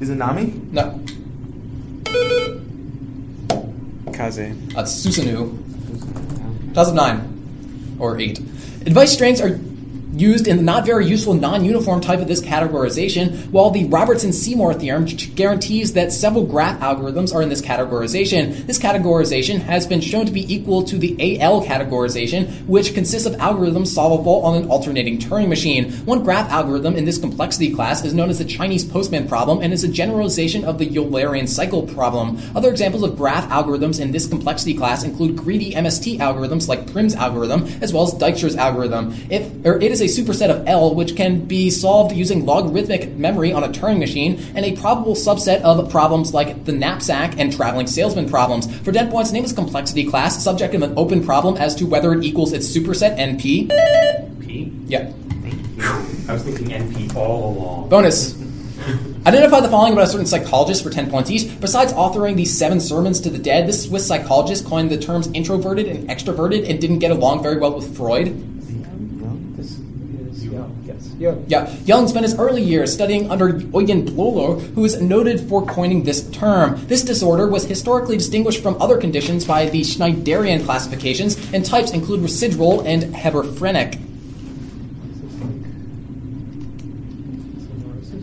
Is 0.00 0.10
it 0.10 0.16
Nami? 0.16 0.52
No, 0.72 1.00
Kaze. 4.12 4.54
that's 4.74 5.04
Susanoo. 5.04 6.74
Toss 6.74 6.88
of 6.88 6.94
nine. 6.94 7.33
Or 8.04 8.20
eight. 8.20 8.38
Advice 8.84 9.14
strengths 9.14 9.40
are 9.40 9.58
used 10.14 10.46
in 10.46 10.56
the 10.56 10.62
not 10.62 10.86
very 10.86 11.06
useful 11.06 11.34
non-uniform 11.34 12.00
type 12.00 12.20
of 12.20 12.28
this 12.28 12.40
categorization, 12.40 13.50
while 13.50 13.70
the 13.70 13.84
Robertson-Seymour 13.86 14.74
theorem 14.74 15.04
guarantees 15.04 15.92
that 15.94 16.12
several 16.12 16.44
graph 16.44 16.80
algorithms 16.80 17.34
are 17.34 17.42
in 17.42 17.48
this 17.48 17.62
categorization. 17.62 18.66
This 18.66 18.78
categorization 18.78 19.60
has 19.60 19.86
been 19.86 20.00
shown 20.00 20.26
to 20.26 20.32
be 20.32 20.52
equal 20.52 20.84
to 20.84 20.98
the 20.98 21.40
AL 21.40 21.64
categorization, 21.64 22.66
which 22.66 22.94
consists 22.94 23.26
of 23.26 23.34
algorithms 23.34 23.88
solvable 23.88 24.44
on 24.44 24.62
an 24.62 24.68
alternating 24.68 25.18
Turing 25.18 25.48
machine. 25.48 25.92
One 26.04 26.22
graph 26.22 26.50
algorithm 26.50 26.96
in 26.96 27.04
this 27.04 27.18
complexity 27.18 27.74
class 27.74 28.04
is 28.04 28.14
known 28.14 28.30
as 28.30 28.38
the 28.38 28.44
Chinese 28.44 28.84
postman 28.84 29.28
problem 29.28 29.60
and 29.62 29.72
is 29.72 29.84
a 29.84 29.88
generalization 29.88 30.64
of 30.64 30.78
the 30.78 30.86
Eulerian 30.86 31.48
cycle 31.48 31.82
problem. 31.82 32.38
Other 32.54 32.70
examples 32.70 33.02
of 33.02 33.16
graph 33.16 33.48
algorithms 33.50 34.00
in 34.00 34.12
this 34.12 34.26
complexity 34.26 34.74
class 34.74 35.04
include 35.04 35.36
greedy 35.36 35.72
MST 35.72 36.18
algorithms 36.18 36.68
like 36.68 36.90
Prim's 36.92 37.14
algorithm, 37.14 37.64
as 37.80 37.92
well 37.92 38.04
as 38.04 38.14
Dijkstra's 38.14 38.56
algorithm. 38.56 39.14
If 39.30 39.50
or 39.64 39.76
it 39.80 39.90
is 39.90 40.00
a 40.04 40.06
superset 40.06 40.50
of 40.50 40.68
L, 40.68 40.94
which 40.94 41.16
can 41.16 41.44
be 41.44 41.70
solved 41.70 42.14
using 42.14 42.44
logarithmic 42.44 43.10
memory 43.16 43.52
on 43.52 43.64
a 43.64 43.68
Turing 43.68 43.98
machine, 43.98 44.40
and 44.54 44.64
a 44.64 44.76
probable 44.76 45.14
subset 45.14 45.62
of 45.62 45.90
problems 45.90 46.34
like 46.34 46.64
the 46.64 46.72
knapsack 46.72 47.38
and 47.38 47.52
traveling 47.52 47.86
salesman 47.86 48.28
problems. 48.28 48.72
For 48.80 48.92
dead 48.92 49.10
points, 49.10 49.32
name 49.32 49.44
is 49.44 49.52
complexity 49.52 50.04
class, 50.04 50.42
subject 50.42 50.74
of 50.74 50.82
an 50.82 50.94
open 50.96 51.24
problem 51.24 51.56
as 51.56 51.74
to 51.76 51.86
whether 51.86 52.12
it 52.12 52.24
equals 52.24 52.52
its 52.52 52.68
superset 52.68 53.16
NP. 53.18 53.70
P? 54.40 54.72
Yeah. 54.86 55.12
I 56.28 56.32
was 56.32 56.42
thinking 56.42 56.68
NP 56.68 57.14
all 57.16 57.56
along. 57.56 57.88
Bonus. 57.88 58.40
Identify 59.26 59.60
the 59.60 59.70
following 59.70 59.94
about 59.94 60.04
a 60.04 60.10
certain 60.10 60.26
psychologist 60.26 60.82
for 60.82 60.90
10 60.90 61.10
points 61.10 61.30
each. 61.30 61.58
Besides 61.58 61.94
authoring 61.94 62.36
the 62.36 62.44
seven 62.44 62.78
sermons 62.78 63.20
to 63.20 63.30
the 63.30 63.38
dead, 63.38 63.66
this 63.66 63.86
Swiss 63.86 64.06
psychologist 64.06 64.66
coined 64.66 64.90
the 64.90 64.98
terms 64.98 65.30
introverted 65.32 65.88
and 65.88 66.08
extroverted 66.10 66.68
and 66.68 66.78
didn't 66.78 66.98
get 66.98 67.10
along 67.10 67.42
very 67.42 67.56
well 67.56 67.74
with 67.74 67.96
Freud. 67.96 68.53
Jung. 71.18 71.44
Yeah, 71.48 71.72
Jung 71.84 72.08
spent 72.08 72.24
his 72.24 72.38
early 72.38 72.62
years 72.62 72.92
studying 72.92 73.30
under 73.30 73.58
Eugen 73.58 74.04
Bleuler, 74.04 74.60
who 74.74 74.84
is 74.84 75.00
noted 75.00 75.40
for 75.48 75.64
coining 75.64 76.02
this 76.02 76.28
term. 76.30 76.84
This 76.86 77.02
disorder 77.02 77.48
was 77.48 77.64
historically 77.64 78.16
distinguished 78.16 78.62
from 78.62 78.80
other 78.80 78.98
conditions 78.98 79.44
by 79.44 79.68
the 79.68 79.82
Schneiderian 79.82 80.64
classifications, 80.64 81.36
and 81.52 81.64
types 81.64 81.92
include 81.92 82.20
residual 82.20 82.80
and 82.80 83.14
hebephrenic. 83.14 84.00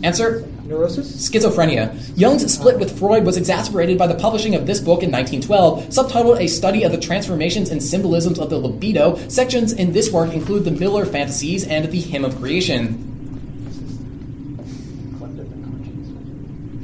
Answer 0.03 0.50
Neurosis? 0.71 1.29
Schizophrenia. 1.29 1.93
Jung's 2.17 2.51
split 2.51 2.79
with 2.79 2.97
Freud 2.97 3.25
was 3.25 3.37
exacerbated 3.37 3.97
by 3.97 4.07
the 4.07 4.15
publishing 4.15 4.55
of 4.55 4.65
this 4.65 4.79
book 4.79 5.03
in 5.03 5.11
1912, 5.11 5.89
subtitled 5.89 6.39
A 6.39 6.47
Study 6.47 6.83
of 6.83 6.91
the 6.91 6.97
Transformations 6.97 7.69
and 7.69 7.83
Symbolisms 7.83 8.39
of 8.39 8.49
the 8.49 8.57
Libido. 8.57 9.17
Sections 9.27 9.73
in 9.73 9.91
this 9.91 10.11
work 10.11 10.33
include 10.33 10.65
the 10.65 10.71
Miller 10.71 11.05
Fantasies 11.05 11.67
and 11.67 11.91
the 11.91 11.99
Hymn 12.01 12.25
of 12.25 12.37
Creation. 12.39 13.07
Collective 15.17 15.51
unconscious. 15.51 16.09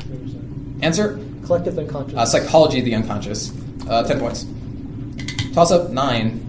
There's 0.07 0.33
a- 0.35 0.85
Answer 0.85 1.19
Collective 1.45 1.79
unconscious. 1.79 2.17
uh, 2.17 2.25
Psychology 2.25 2.79
of 2.79 2.85
the 2.85 2.93
Unconscious. 2.95 3.51
Uh, 3.87 4.03
10 4.03 4.19
points. 4.19 4.45
Toss 5.53 5.71
up 5.71 5.91
9. 5.91 6.43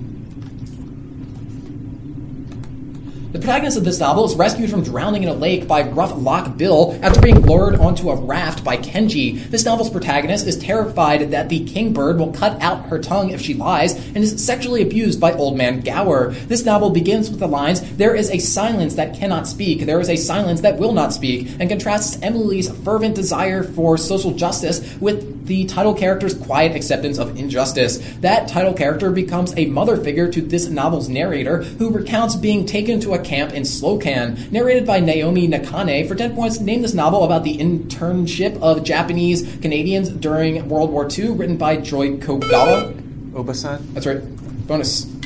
The 3.30 3.38
protagonist 3.38 3.76
of 3.76 3.84
this 3.84 4.00
novel 4.00 4.24
is 4.24 4.34
rescued 4.36 4.70
from 4.70 4.82
drowning 4.82 5.22
in 5.22 5.28
a 5.28 5.34
lake 5.34 5.68
by 5.68 5.82
rough 5.82 6.14
Lock 6.16 6.56
Bill 6.56 6.98
after 7.02 7.20
being 7.20 7.42
lured 7.42 7.74
onto 7.74 8.08
a 8.08 8.16
raft 8.16 8.64
by 8.64 8.78
Kenji. 8.78 9.50
This 9.50 9.66
novel's 9.66 9.90
protagonist 9.90 10.46
is 10.46 10.56
terrified 10.56 11.30
that 11.32 11.50
the 11.50 11.62
kingbird 11.66 12.18
will 12.18 12.32
cut 12.32 12.58
out 12.62 12.86
her 12.86 12.98
tongue 12.98 13.28
if 13.28 13.42
she 13.42 13.52
lies 13.52 13.96
and 13.96 14.24
is 14.24 14.42
sexually 14.42 14.80
abused 14.80 15.20
by 15.20 15.34
Old 15.34 15.58
Man 15.58 15.80
Gower. 15.82 16.30
This 16.30 16.64
novel 16.64 16.88
begins 16.88 17.28
with 17.28 17.38
the 17.38 17.46
lines, 17.46 17.82
There 17.96 18.14
is 18.14 18.30
a 18.30 18.38
silence 18.38 18.94
that 18.94 19.14
cannot 19.14 19.46
speak, 19.46 19.84
there 19.84 20.00
is 20.00 20.08
a 20.08 20.16
silence 20.16 20.62
that 20.62 20.78
will 20.78 20.94
not 20.94 21.12
speak, 21.12 21.50
and 21.60 21.68
contrasts 21.68 22.18
Emily's 22.22 22.70
fervent 22.82 23.14
desire 23.14 23.62
for 23.62 23.98
social 23.98 24.32
justice 24.32 24.96
with 25.00 25.37
the 25.48 25.64
title 25.64 25.94
character's 25.94 26.34
quiet 26.34 26.76
acceptance 26.76 27.18
of 27.18 27.36
injustice. 27.36 27.98
That 28.20 28.48
title 28.48 28.74
character 28.74 29.10
becomes 29.10 29.52
a 29.56 29.66
mother 29.66 29.96
figure 29.96 30.30
to 30.30 30.40
this 30.40 30.68
novel's 30.68 31.08
narrator, 31.08 31.64
who 31.64 31.90
recounts 31.90 32.36
being 32.36 32.66
taken 32.66 33.00
to 33.00 33.14
a 33.14 33.18
camp 33.18 33.52
in 33.52 33.64
Slocan. 33.64 34.52
Narrated 34.52 34.86
by 34.86 35.00
Naomi 35.00 35.48
Nakane, 35.48 36.06
for 36.06 36.14
10 36.14 36.34
points, 36.34 36.60
name 36.60 36.82
this 36.82 36.94
novel 36.94 37.24
about 37.24 37.42
the 37.42 37.58
internship 37.58 38.60
of 38.60 38.84
Japanese 38.84 39.56
Canadians 39.60 40.10
during 40.10 40.68
World 40.68 40.90
War 40.90 41.08
II, 41.10 41.30
written 41.30 41.56
by 41.56 41.76
Joy 41.76 42.18
Kogawa. 42.18 42.94
Obasan. 43.32 43.94
That's 43.94 44.06
right. 44.06 44.22
Bonus. 44.66 45.17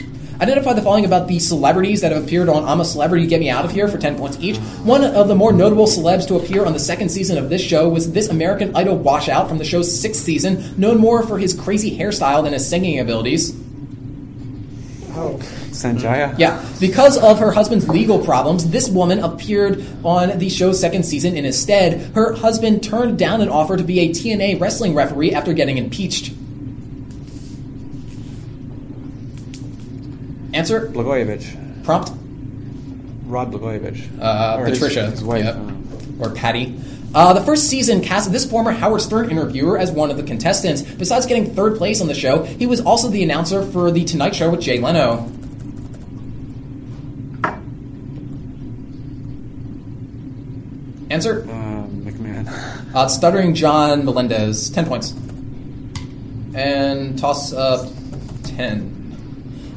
Identify 0.42 0.72
the 0.72 0.82
following 0.82 1.04
about 1.04 1.28
the 1.28 1.38
celebrities 1.38 2.00
that 2.00 2.10
have 2.10 2.24
appeared 2.24 2.48
on 2.48 2.64
I'm 2.64 2.80
a 2.80 2.84
Celebrity, 2.84 3.28
Get 3.28 3.38
Me 3.38 3.48
Out 3.48 3.64
of 3.64 3.70
Here 3.70 3.86
for 3.86 3.96
10 3.96 4.18
points 4.18 4.38
each. 4.40 4.56
One 4.82 5.04
of 5.04 5.28
the 5.28 5.36
more 5.36 5.52
notable 5.52 5.86
celebs 5.86 6.26
to 6.26 6.34
appear 6.34 6.66
on 6.66 6.72
the 6.72 6.80
second 6.80 7.10
season 7.10 7.38
of 7.38 7.48
this 7.48 7.62
show 7.62 7.88
was 7.88 8.10
this 8.10 8.28
American 8.28 8.74
Idol 8.74 8.96
washout 8.96 9.48
from 9.48 9.58
the 9.58 9.64
show's 9.64 10.00
sixth 10.00 10.20
season, 10.20 10.74
known 10.76 10.98
more 10.98 11.24
for 11.24 11.38
his 11.38 11.54
crazy 11.54 11.96
hairstyle 11.96 12.42
than 12.42 12.54
his 12.54 12.68
singing 12.68 12.98
abilities. 12.98 13.56
Oh. 15.14 15.38
Sanjaya. 15.70 16.36
Yeah, 16.36 16.68
because 16.80 17.16
of 17.18 17.38
her 17.38 17.52
husband's 17.52 17.88
legal 17.88 18.24
problems, 18.24 18.68
this 18.68 18.88
woman 18.88 19.20
appeared 19.20 19.86
on 20.02 20.40
the 20.40 20.48
show's 20.48 20.80
second 20.80 21.04
season 21.04 21.36
in 21.36 21.44
his 21.44 21.60
stead. 21.60 22.16
Her 22.16 22.34
husband 22.34 22.82
turned 22.82 23.16
down 23.16 23.42
an 23.42 23.48
offer 23.48 23.76
to 23.76 23.84
be 23.84 24.00
a 24.00 24.08
TNA 24.08 24.60
wrestling 24.60 24.92
referee 24.92 25.34
after 25.34 25.52
getting 25.52 25.78
impeached. 25.78 26.32
Answer? 30.52 30.88
Blagojevich. 30.88 31.84
Prompt? 31.84 32.12
Rod 33.26 33.50
Blagojevich. 33.52 34.20
Uh, 34.20 34.56
Or 34.60 34.66
his- 34.66 34.78
Patricia. 34.78 35.10
His, 35.10 35.24
wife. 35.24 35.44
Yep. 35.44 35.54
um, 35.56 35.88
Or 36.20 36.30
Patty. 36.30 36.78
Uh, 37.14 37.32
the 37.34 37.42
first 37.42 37.68
season 37.68 38.00
casted 38.00 38.32
this 38.32 38.44
former 38.46 38.70
Howard 38.72 39.00
Stern 39.02 39.30
interviewer 39.30 39.76
as 39.78 39.90
one 39.90 40.10
of 40.10 40.16
the 40.16 40.22
contestants. 40.22 40.80
Besides 40.82 41.26
getting 41.26 41.54
third 41.54 41.76
place 41.76 42.00
on 42.00 42.06
the 42.06 42.14
show, 42.14 42.42
he 42.44 42.66
was 42.66 42.80
also 42.80 43.08
the 43.08 43.22
announcer 43.22 43.62
for 43.66 43.90
The 43.90 44.04
Tonight 44.04 44.34
Show 44.34 44.50
with 44.50 44.60
Jay 44.60 44.78
Leno. 44.80 45.28
Answer? 51.10 51.42
um, 51.50 52.02
McMahon. 52.04 52.78
Uh, 52.94 53.08
Stuttering 53.08 53.54
John 53.54 54.04
Melendez, 54.04 54.68
10 54.68 54.84
points. 54.84 55.12
And 56.54 57.18
toss 57.18 57.54
up 57.54 57.88
10. 58.44 58.91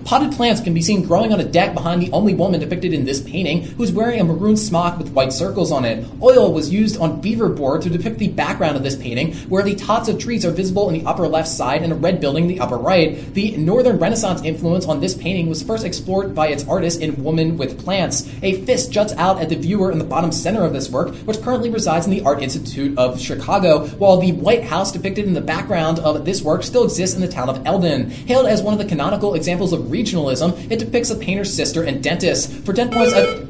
Potted 0.05 0.33
plants 0.33 0.61
can 0.61 0.75
be 0.75 0.83
seen 0.83 1.01
growing 1.01 1.33
on 1.33 1.39
a 1.39 1.43
deck 1.43 1.73
behind 1.73 1.99
the 1.99 2.11
only 2.11 2.35
woman 2.35 2.59
depicted 2.59 2.93
in 2.93 3.05
this 3.05 3.19
painting, 3.19 3.63
who 3.63 3.81
is 3.81 3.91
wearing 3.91 4.19
a 4.19 4.23
maroon 4.23 4.55
smock 4.55 4.99
with 4.99 5.11
white 5.13 5.33
circles 5.33 5.71
on 5.71 5.83
it. 5.83 6.05
Oil 6.21 6.53
was 6.53 6.71
used 6.71 6.99
on 6.99 7.21
beaver 7.21 7.49
board 7.49 7.81
to 7.81 7.89
depict 7.89 8.19
the 8.19 8.27
background 8.27 8.77
of 8.77 8.83
this 8.83 8.95
painting, 8.95 9.33
where 9.49 9.63
the 9.63 9.73
tops 9.73 10.07
of 10.07 10.19
trees 10.19 10.45
are 10.45 10.51
visible 10.51 10.87
in 10.89 10.93
the 10.93 11.09
upper 11.09 11.27
left 11.27 11.47
side 11.47 11.81
and 11.81 11.91
a 11.91 11.95
red 11.95 12.21
building 12.21 12.43
in 12.43 12.49
the 12.49 12.59
upper 12.59 12.77
right. 12.77 13.33
The 13.33 13.57
Northern 13.57 13.97
Renaissance 13.97 14.43
influence 14.43 14.85
on 14.85 14.99
this 14.99 15.15
painting 15.15 15.49
was 15.49 15.63
first 15.63 15.83
explored 15.83 16.35
by 16.35 16.49
its 16.49 16.67
artist 16.67 17.01
in 17.01 17.23
Woman 17.23 17.57
with 17.57 17.83
Plants. 17.83 18.31
A 18.43 18.61
fist 18.61 18.91
juts 18.91 19.13
out 19.13 19.41
at 19.41 19.49
the 19.49 19.55
viewer 19.55 19.91
in 19.91 19.97
the 19.97 20.05
bottom 20.05 20.31
center 20.31 20.63
of 20.63 20.73
this 20.73 20.87
work, 20.87 21.15
which 21.25 21.41
currently 21.41 21.71
resides 21.71 22.05
in 22.05 22.11
the 22.11 22.21
Art 22.21 22.43
Institute 22.43 22.95
of 22.99 23.19
Chicago, 23.19 23.87
while 23.97 24.17
the 24.17 24.33
White 24.33 24.65
House 24.65 24.91
depicted 24.91 25.25
in 25.25 25.33
the 25.33 25.41
background 25.41 25.97
of 25.97 26.25
this 26.25 26.43
work 26.43 26.61
still 26.61 26.83
exists 26.83 27.15
in 27.15 27.23
the 27.23 27.27
town 27.27 27.49
of 27.49 27.65
Eldon. 27.65 28.11
Hailed 28.11 28.45
as 28.45 28.61
one 28.61 28.73
of 28.75 28.79
the 28.79 28.85
canonical 28.85 29.33
examples 29.33 29.73
of 29.73 29.94
regionalism, 29.95 30.69
it 30.71 30.79
depicts 30.79 31.09
a 31.09 31.15
painter's 31.15 31.53
sister 31.53 31.83
and 31.83 32.03
dentist. 32.03 32.51
For 32.65 32.73
10 32.73 32.91
points, 32.91 33.13
I- 33.13 33.45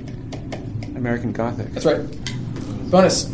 American 0.95 1.31
Gothic. 1.31 1.71
that's 1.73 1.85
right. 1.85 2.01
Bonus. 2.91 3.31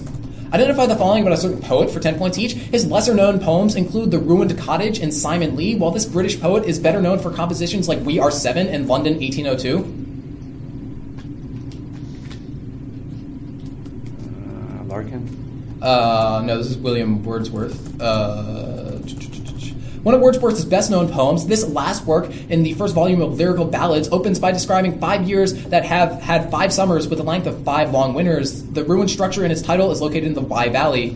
Identify 0.54 0.86
the 0.86 0.98
following 0.98 1.22
about 1.24 1.34
a 1.34 1.38
certain 1.38 1.62
poet 1.62 1.90
for 1.90 2.02
10 2.02 2.18
points 2.18 2.38
each. 2.38 2.54
His 2.54 2.86
lesser 2.86 3.14
known 3.14 3.40
poems 3.40 3.76
include 3.76 4.12
The 4.12 4.20
Ruined 4.20 4.58
Cottage 4.58 5.00
and 5.00 5.14
Simon 5.14 5.56
Lee, 5.56 5.76
while 5.76 5.92
this 5.92 6.06
British 6.06 6.40
poet 6.42 6.66
is 6.66 6.78
better 6.78 7.02
known 7.02 7.20
for 7.20 7.32
compositions 7.32 7.88
like 7.88 8.00
We 8.06 8.20
Are 8.20 8.32
Seven 8.32 8.68
and 8.68 8.88
London 8.88 9.14
1802. 9.20 9.98
Uh, 14.80 14.84
Larkin. 14.86 15.78
Uh, 15.82 16.44
no, 16.46 16.58
this 16.58 16.68
is 16.68 16.78
William 16.78 17.24
Wordsworth. 17.24 18.00
Uh, 18.02 18.71
One 20.04 20.16
of 20.16 20.22
Wordsworth's 20.22 20.66
best 20.66 20.90
known 20.90 21.10
poems, 21.10 21.46
this 21.46 21.64
last 21.68 22.06
work 22.06 22.32
in 22.50 22.64
the 22.64 22.74
first 22.74 22.96
volume 22.96 23.22
of 23.22 23.38
Lyrical 23.38 23.66
Ballads 23.66 24.10
opens 24.10 24.40
by 24.40 24.52
describing 24.52 25.00
five 25.00 25.30
years 25.30 25.54
that 25.66 25.86
have 25.86 26.20
had 26.22 26.50
five 26.50 26.74
summers 26.74 27.08
with 27.08 27.20
a 27.20 27.24
length 27.24 27.46
of 27.46 27.64
five 27.64 27.92
long 27.92 28.16
winters. 28.16 28.64
The 28.64 28.84
ruined 28.84 29.12
structure 29.12 29.46
in 29.46 29.52
its 29.52 29.62
title 29.62 29.92
is 29.92 30.02
located 30.02 30.24
in 30.24 30.34
the 30.34 30.42
Wye 30.42 30.70
Valley. 30.70 31.16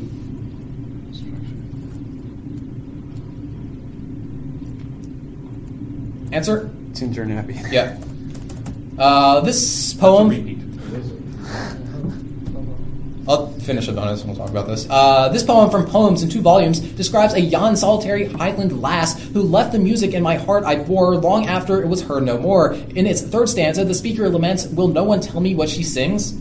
Answer? 6.31 6.69
Tintern 6.91 7.35
Abbey. 7.35 7.59
Yeah. 7.71 7.97
Uh, 8.99 9.41
this 9.41 9.93
That's 9.93 9.93
a 9.93 9.97
poem. 9.97 10.64
I'll 13.27 13.47
finish 13.47 13.87
the 13.87 13.93
bonus 13.93 14.21
and 14.21 14.29
we'll 14.29 14.37
talk 14.37 14.49
about 14.49 14.67
this. 14.67 14.85
Uh, 14.89 15.29
this 15.29 15.41
poem 15.41 15.71
from 15.71 15.87
Poems 15.87 16.21
in 16.21 16.29
two 16.29 16.41
volumes 16.41 16.79
describes 16.79 17.33
a 17.33 17.41
yon 17.41 17.75
solitary 17.75 18.25
highland 18.25 18.81
lass 18.81 19.19
who 19.29 19.41
left 19.41 19.71
the 19.71 19.79
music 19.79 20.13
in 20.13 20.21
my 20.21 20.35
heart 20.35 20.63
I 20.63 20.75
bore 20.75 21.15
long 21.15 21.47
after 21.47 21.81
it 21.81 21.87
was 21.87 22.03
heard 22.03 22.23
no 22.23 22.37
more. 22.37 22.73
In 22.73 23.07
its 23.07 23.21
third 23.21 23.49
stanza, 23.49 23.83
the 23.83 23.95
speaker 23.95 24.29
laments, 24.29 24.67
Will 24.67 24.89
no 24.89 25.03
one 25.03 25.21
tell 25.21 25.41
me 25.41 25.55
what 25.55 25.69
she 25.69 25.81
sings? 25.81 26.33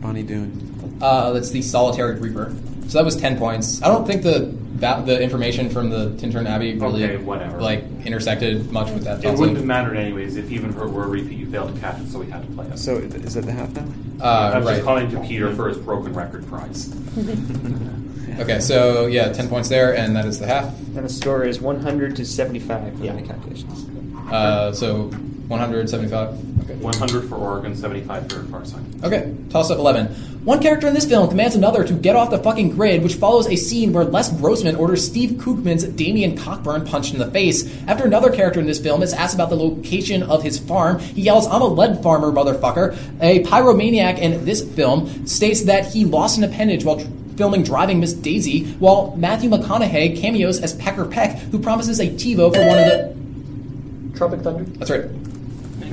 Bonnie 0.00 0.22
Doon. 0.22 0.98
Uh, 1.00 1.32
that's 1.32 1.50
the 1.50 1.62
solitary 1.62 2.18
reaper. 2.20 2.54
So 2.92 2.98
that 2.98 3.06
was 3.06 3.16
10 3.16 3.38
points. 3.38 3.82
I 3.82 3.88
don't 3.88 4.06
think 4.06 4.22
the 4.22 4.54
that, 4.80 5.06
the 5.06 5.18
information 5.18 5.70
from 5.70 5.88
the 5.88 6.10
Tintern 6.10 6.46
Abbey 6.46 6.74
really 6.74 7.04
Okay, 7.04 7.16
whatever. 7.16 7.58
like 7.58 7.84
intersected 8.04 8.70
much 8.70 8.90
with 8.90 9.04
that. 9.04 9.24
It 9.24 9.38
wouldn't 9.38 9.56
have 9.56 9.64
mattered 9.64 9.96
anyways 9.96 10.36
if 10.36 10.50
even 10.50 10.68
if 10.68 10.76
it 10.76 10.90
were 10.90 11.04
a 11.04 11.08
repeat, 11.08 11.38
you 11.38 11.50
failed 11.50 11.74
to 11.74 11.80
catch 11.80 11.98
it, 12.02 12.10
so 12.10 12.18
we 12.18 12.26
had 12.26 12.46
to 12.46 12.52
play 12.52 12.66
it. 12.66 12.78
So 12.78 12.96
is 12.96 13.32
that 13.32 13.46
the 13.46 13.52
half 13.52 13.70
now? 13.70 13.86
Uh, 14.20 14.50
I 14.52 14.58
was 14.58 14.66
right. 14.66 14.74
just 14.74 14.84
calling 14.84 15.10
to 15.10 15.20
Peter 15.20 15.54
for 15.54 15.70
his 15.70 15.78
broken 15.78 16.12
record 16.12 16.46
prize. 16.48 16.94
Okay, 18.38 18.60
so 18.60 19.04
yeah, 19.06 19.30
10 19.30 19.50
points 19.50 19.68
there, 19.68 19.94
and 19.94 20.16
that 20.16 20.24
is 20.24 20.38
the 20.38 20.46
half. 20.46 20.64
And 20.96 21.04
the 21.04 21.08
score 21.10 21.44
is 21.44 21.60
100 21.60 22.16
to 22.16 22.24
75 22.24 22.96
for 22.96 23.04
my 23.04 23.20
calculations. 23.20 23.86
Uh, 24.32 24.72
so 24.72 25.10
175. 25.48 26.60
Okay. 26.64 26.74
100 26.76 27.28
for 27.28 27.34
Oregon, 27.34 27.76
75 27.76 28.30
for 28.30 28.42
Farside. 28.44 29.04
Okay, 29.04 29.34
toss 29.50 29.70
up 29.70 29.78
11. 29.78 30.31
One 30.44 30.60
character 30.60 30.88
in 30.88 30.94
this 30.94 31.06
film 31.06 31.28
commands 31.28 31.54
another 31.54 31.84
to 31.84 31.94
get 31.94 32.16
off 32.16 32.30
the 32.30 32.38
fucking 32.38 32.70
grid, 32.70 33.04
which 33.04 33.14
follows 33.14 33.46
a 33.46 33.54
scene 33.54 33.92
where 33.92 34.02
Les 34.02 34.28
Grossman 34.28 34.74
orders 34.74 35.06
Steve 35.06 35.38
Coogan's 35.40 35.84
Damien 35.84 36.36
Cockburn 36.36 36.84
punched 36.84 37.12
in 37.12 37.20
the 37.20 37.30
face. 37.30 37.72
After 37.86 38.04
another 38.04 38.28
character 38.28 38.58
in 38.58 38.66
this 38.66 38.80
film 38.80 39.04
is 39.04 39.12
asked 39.12 39.36
about 39.36 39.50
the 39.50 39.56
location 39.56 40.24
of 40.24 40.42
his 40.42 40.58
farm, 40.58 40.98
he 40.98 41.22
yells, 41.22 41.46
I'm 41.46 41.62
a 41.62 41.66
lead 41.66 42.02
farmer, 42.02 42.32
motherfucker. 42.32 42.98
A 43.20 43.44
pyromaniac 43.44 44.18
in 44.18 44.44
this 44.44 44.68
film 44.74 45.28
states 45.28 45.62
that 45.62 45.86
he 45.92 46.04
lost 46.04 46.38
an 46.38 46.42
appendage 46.42 46.84
while 46.84 46.98
filming 47.36 47.62
Driving 47.62 48.00
Miss 48.00 48.12
Daisy, 48.12 48.64
while 48.80 49.14
Matthew 49.14 49.48
McConaughey 49.48 50.20
cameos 50.20 50.58
as 50.60 50.74
Pecker 50.74 51.04
Peck, 51.04 51.38
who 51.38 51.60
promises 51.60 52.00
a 52.00 52.08
TiVo 52.08 52.52
for 52.52 52.66
one 52.66 52.78
of 52.80 52.84
the. 52.86 54.18
Tropic 54.18 54.40
Thunder? 54.40 54.64
That's 54.64 54.90
right. 54.90 55.04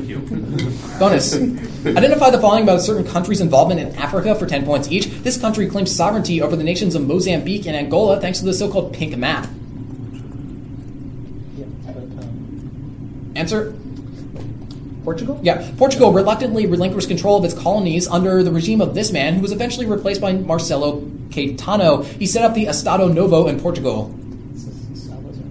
Thank 0.09 0.31
you. 0.31 0.97
Bonus. 0.99 1.35
Identify 1.35 2.31
the 2.31 2.39
following 2.41 2.63
about 2.63 2.77
a 2.77 2.81
certain 2.81 3.05
country's 3.05 3.41
involvement 3.41 3.79
in 3.79 3.95
Africa 3.95 4.33
for 4.35 4.45
10 4.45 4.65
points 4.65 4.91
each. 4.91 5.05
This 5.21 5.39
country 5.39 5.67
claims 5.67 5.95
sovereignty 5.95 6.41
over 6.41 6.55
the 6.55 6.63
nations 6.63 6.95
of 6.95 7.05
Mozambique 7.05 7.67
and 7.67 7.75
Angola 7.75 8.19
thanks 8.19 8.39
to 8.39 8.45
the 8.45 8.53
so 8.53 8.71
called 8.71 8.93
pink 8.93 9.15
map. 9.17 9.47
Yeah, 11.55 11.65
but 11.85 11.95
um, 11.95 13.31
Answer? 13.35 13.75
Portugal? 15.03 15.39
Yeah. 15.43 15.71
Portugal 15.77 16.11
reluctantly 16.11 16.65
relinquished 16.65 17.07
control 17.07 17.37
of 17.37 17.45
its 17.45 17.53
colonies 17.53 18.07
under 18.07 18.43
the 18.43 18.51
regime 18.51 18.81
of 18.81 18.95
this 18.95 19.11
man, 19.11 19.35
who 19.35 19.41
was 19.41 19.51
eventually 19.51 19.85
replaced 19.85 20.21
by 20.21 20.33
Marcelo 20.33 21.01
Caetano. 21.29 22.03
He 22.03 22.25
set 22.25 22.43
up 22.43 22.53
the 22.53 22.67
Estado 22.67 23.07
Novo 23.07 23.47
in 23.47 23.59
Portugal. 23.59 24.13
This 24.51 24.67
is 24.67 25.03
Salazar. 25.03 25.43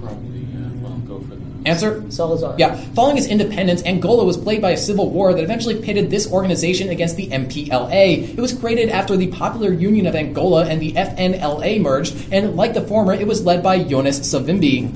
Probably, 0.00 0.46
uh, 0.56 0.70
well, 0.80 0.98
go 1.06 1.20
for 1.20 1.34
that. 1.34 1.49
Answer? 1.66 2.10
Salazar. 2.10 2.54
Yeah. 2.58 2.76
Following 2.94 3.18
its 3.18 3.26
independence, 3.26 3.82
Angola 3.84 4.24
was 4.24 4.36
plagued 4.36 4.62
by 4.62 4.70
a 4.70 4.76
civil 4.76 5.10
war 5.10 5.34
that 5.34 5.42
eventually 5.42 5.80
pitted 5.80 6.10
this 6.10 6.30
organization 6.30 6.88
against 6.88 7.16
the 7.16 7.28
MPLA. 7.28 8.30
It 8.30 8.40
was 8.40 8.52
created 8.52 8.88
after 8.88 9.16
the 9.16 9.26
Popular 9.28 9.72
Union 9.72 10.06
of 10.06 10.14
Angola 10.14 10.66
and 10.66 10.80
the 10.80 10.92
FNLA 10.92 11.80
merged, 11.80 12.32
and 12.32 12.56
like 12.56 12.74
the 12.74 12.80
former, 12.80 13.12
it 13.12 13.26
was 13.26 13.44
led 13.44 13.62
by 13.62 13.82
Jonas 13.82 14.20
Savimbi. 14.20 14.88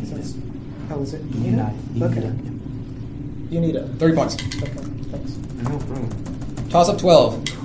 How 0.89 1.01
is 1.01 1.15
it? 1.15 1.31
UNITA. 1.31 2.03
Okay. 2.03 2.33
You 3.53 3.61
need 3.61 3.77
a. 3.77 3.87
30 3.87 4.15
points. 4.15 4.35
Okay, 4.35 4.67
thanks. 5.11 5.37
No 5.63 5.79
problem. 5.79 6.69
Toss 6.71 6.89
up 6.89 6.99
12. 6.99 7.64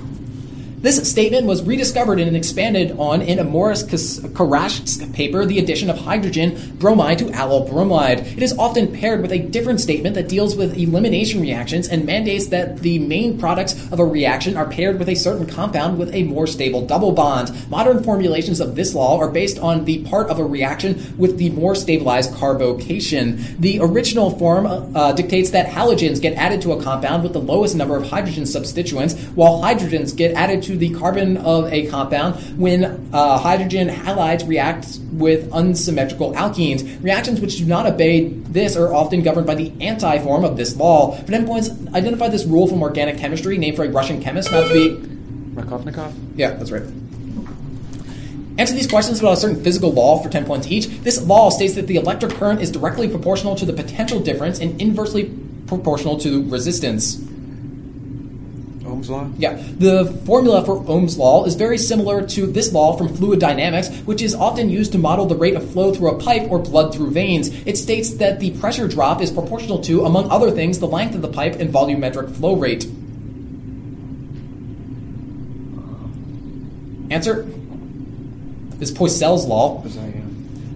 This 0.82 1.10
statement 1.10 1.44
was 1.44 1.62
rediscovered 1.62 2.18
and 2.20 2.34
expanded 2.34 2.92
on 2.92 3.20
in 3.20 3.38
a 3.38 3.44
Morris 3.44 3.82
Kharasch's 3.82 5.06
paper, 5.08 5.44
The 5.44 5.58
Addition 5.58 5.90
of 5.90 5.98
Hydrogen 5.98 6.74
Bromide 6.78 7.18
to 7.18 7.26
Allyl 7.26 7.68
Bromide. 7.68 8.20
It 8.20 8.42
is 8.42 8.56
often 8.56 8.90
paired 8.90 9.20
with 9.20 9.30
a 9.30 9.40
different 9.40 9.80
statement 9.80 10.14
that 10.14 10.26
deals 10.26 10.56
with 10.56 10.78
elimination 10.78 11.42
reactions 11.42 11.86
and 11.86 12.06
mandates 12.06 12.46
that 12.46 12.78
the 12.78 12.98
main 12.98 13.38
products 13.38 13.74
of 13.92 14.00
a 14.00 14.04
reaction 14.06 14.56
are 14.56 14.70
paired 14.70 14.98
with 14.98 15.10
a 15.10 15.14
certain 15.14 15.46
compound 15.46 15.98
with 15.98 16.14
a 16.14 16.22
more 16.22 16.46
stable 16.46 16.86
double 16.86 17.12
bond. 17.12 17.52
Modern 17.68 18.02
formulations 18.02 18.58
of 18.58 18.74
this 18.74 18.94
law 18.94 19.18
are 19.18 19.30
based 19.30 19.58
on 19.58 19.84
the 19.84 20.02
part 20.04 20.30
of 20.30 20.38
a 20.38 20.44
reaction 20.44 21.14
with 21.18 21.36
the 21.36 21.50
more 21.50 21.74
stabilized 21.74 22.34
carbocation. 22.36 23.38
The 23.60 23.80
original 23.82 24.30
form 24.38 24.64
uh, 24.64 25.12
dictates 25.12 25.50
that 25.50 25.66
halogens 25.66 26.22
get 26.22 26.38
added 26.38 26.62
to 26.62 26.72
a 26.72 26.82
compound 26.82 27.22
with 27.22 27.34
the 27.34 27.38
lowest 27.38 27.76
number 27.76 27.96
of 27.96 28.08
hydrogen 28.08 28.46
substituents, 28.46 29.14
while 29.34 29.60
hydrogens 29.60 30.16
get 30.16 30.32
added 30.32 30.62
to 30.62 30.69
the 30.76 30.90
carbon 30.94 31.36
of 31.38 31.72
a 31.72 31.86
compound 31.88 32.58
when 32.58 33.10
uh, 33.12 33.38
hydrogen 33.38 33.88
halides 33.88 34.46
react 34.46 34.98
with 35.12 35.50
unsymmetrical 35.52 36.32
alkenes. 36.34 37.02
Reactions 37.02 37.40
which 37.40 37.58
do 37.58 37.64
not 37.64 37.86
obey 37.86 38.28
this 38.28 38.76
are 38.76 38.92
often 38.92 39.22
governed 39.22 39.46
by 39.46 39.54
the 39.54 39.72
anti 39.80 40.18
form 40.20 40.44
of 40.44 40.56
this 40.56 40.76
law. 40.76 41.16
For 41.16 41.30
10 41.30 41.46
points, 41.46 41.70
identify 41.94 42.28
this 42.28 42.44
rule 42.44 42.66
from 42.66 42.82
organic 42.82 43.18
chemistry, 43.18 43.58
named 43.58 43.76
for 43.76 43.84
a 43.84 43.90
Russian 43.90 44.22
chemist, 44.22 44.50
not 44.50 44.68
to 44.68 44.72
be. 44.72 44.96
Rakovnikov? 45.54 46.12
Yeah, 46.36 46.52
that's 46.52 46.70
right. 46.70 46.82
Answer 48.58 48.74
these 48.74 48.86
questions 48.86 49.20
about 49.20 49.32
a 49.32 49.36
certain 49.36 49.64
physical 49.64 49.90
law 49.90 50.18
for 50.22 50.28
10 50.28 50.44
points 50.44 50.66
each. 50.66 50.88
This 51.00 51.22
law 51.22 51.48
states 51.48 51.74
that 51.76 51.86
the 51.86 51.96
electric 51.96 52.32
current 52.32 52.60
is 52.60 52.70
directly 52.70 53.08
proportional 53.08 53.54
to 53.56 53.64
the 53.64 53.72
potential 53.72 54.20
difference 54.20 54.58
and 54.58 54.78
inversely 54.80 55.32
proportional 55.66 56.18
to 56.18 56.46
resistance. 56.50 57.24
Ohm's 59.00 59.10
law? 59.10 59.30
Yeah, 59.38 59.54
the 59.78 60.06
formula 60.26 60.64
for 60.64 60.84
Ohm's 60.86 61.16
law 61.16 61.44
is 61.44 61.54
very 61.54 61.78
similar 61.78 62.26
to 62.28 62.46
this 62.46 62.72
law 62.72 62.96
from 62.96 63.08
fluid 63.08 63.40
dynamics, 63.40 63.88
which 64.00 64.20
is 64.22 64.34
often 64.34 64.68
used 64.68 64.92
to 64.92 64.98
model 64.98 65.26
the 65.26 65.36
rate 65.36 65.54
of 65.54 65.70
flow 65.70 65.94
through 65.94 66.10
a 66.10 66.18
pipe 66.18 66.50
or 66.50 66.58
blood 66.58 66.94
through 66.94 67.10
veins. 67.10 67.48
It 67.66 67.78
states 67.78 68.14
that 68.14 68.40
the 68.40 68.50
pressure 68.58 68.88
drop 68.88 69.22
is 69.22 69.30
proportional 69.30 69.80
to, 69.82 70.04
among 70.04 70.30
other 70.30 70.50
things, 70.50 70.78
the 70.78 70.86
length 70.86 71.14
of 71.14 71.22
the 71.22 71.28
pipe 71.28 71.56
and 71.56 71.72
volumetric 71.72 72.34
flow 72.36 72.56
rate. 72.56 72.84
Answer 77.10 77.48
is 78.80 78.92
Poiseuille's 78.92 79.46
law. 79.46 79.82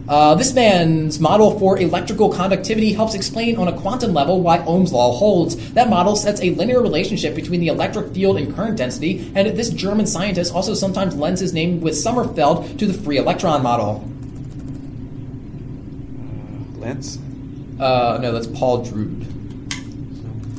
Uh, 0.09 0.15
Uh, 0.25 0.35
this 0.35 0.53
man's 0.55 1.21
model 1.21 1.59
for 1.59 1.79
electrical 1.79 2.29
conductivity 2.29 2.93
helps 2.93 3.15
explain 3.15 3.57
on 3.57 3.69
a 3.69 3.73
quantum 3.73 4.13
level 4.13 4.41
why 4.41 4.59
Ohm's 4.67 4.93
law 4.93 5.13
holds. 5.13 5.73
That 5.75 5.89
model 5.89 6.17
sets 6.17 6.41
a 6.41 6.51
linear 6.51 6.81
relationship 6.81 7.35
between 7.35 7.61
the 7.61 7.69
electric 7.69 8.13
field 8.13 8.37
and 8.39 8.55
current 8.55 8.77
density, 8.77 9.31
and 9.35 9.57
this 9.57 9.71
German 9.71 10.07
scientist 10.07 10.53
also 10.53 10.75
sometimes 10.75 11.15
lends 11.15 11.41
his 11.41 11.53
name 11.53 11.81
with 11.81 11.95
Sommerfeld 11.95 12.79
to 12.79 12.87
the 12.87 12.95
free 12.95 13.19
electron 13.19 13.63
model. 13.63 14.03
Lance? 16.79 17.19
Uh, 17.79 18.19
no, 18.21 18.33
that's 18.33 18.47
Paul 18.49 18.85
Drude. 18.85 19.27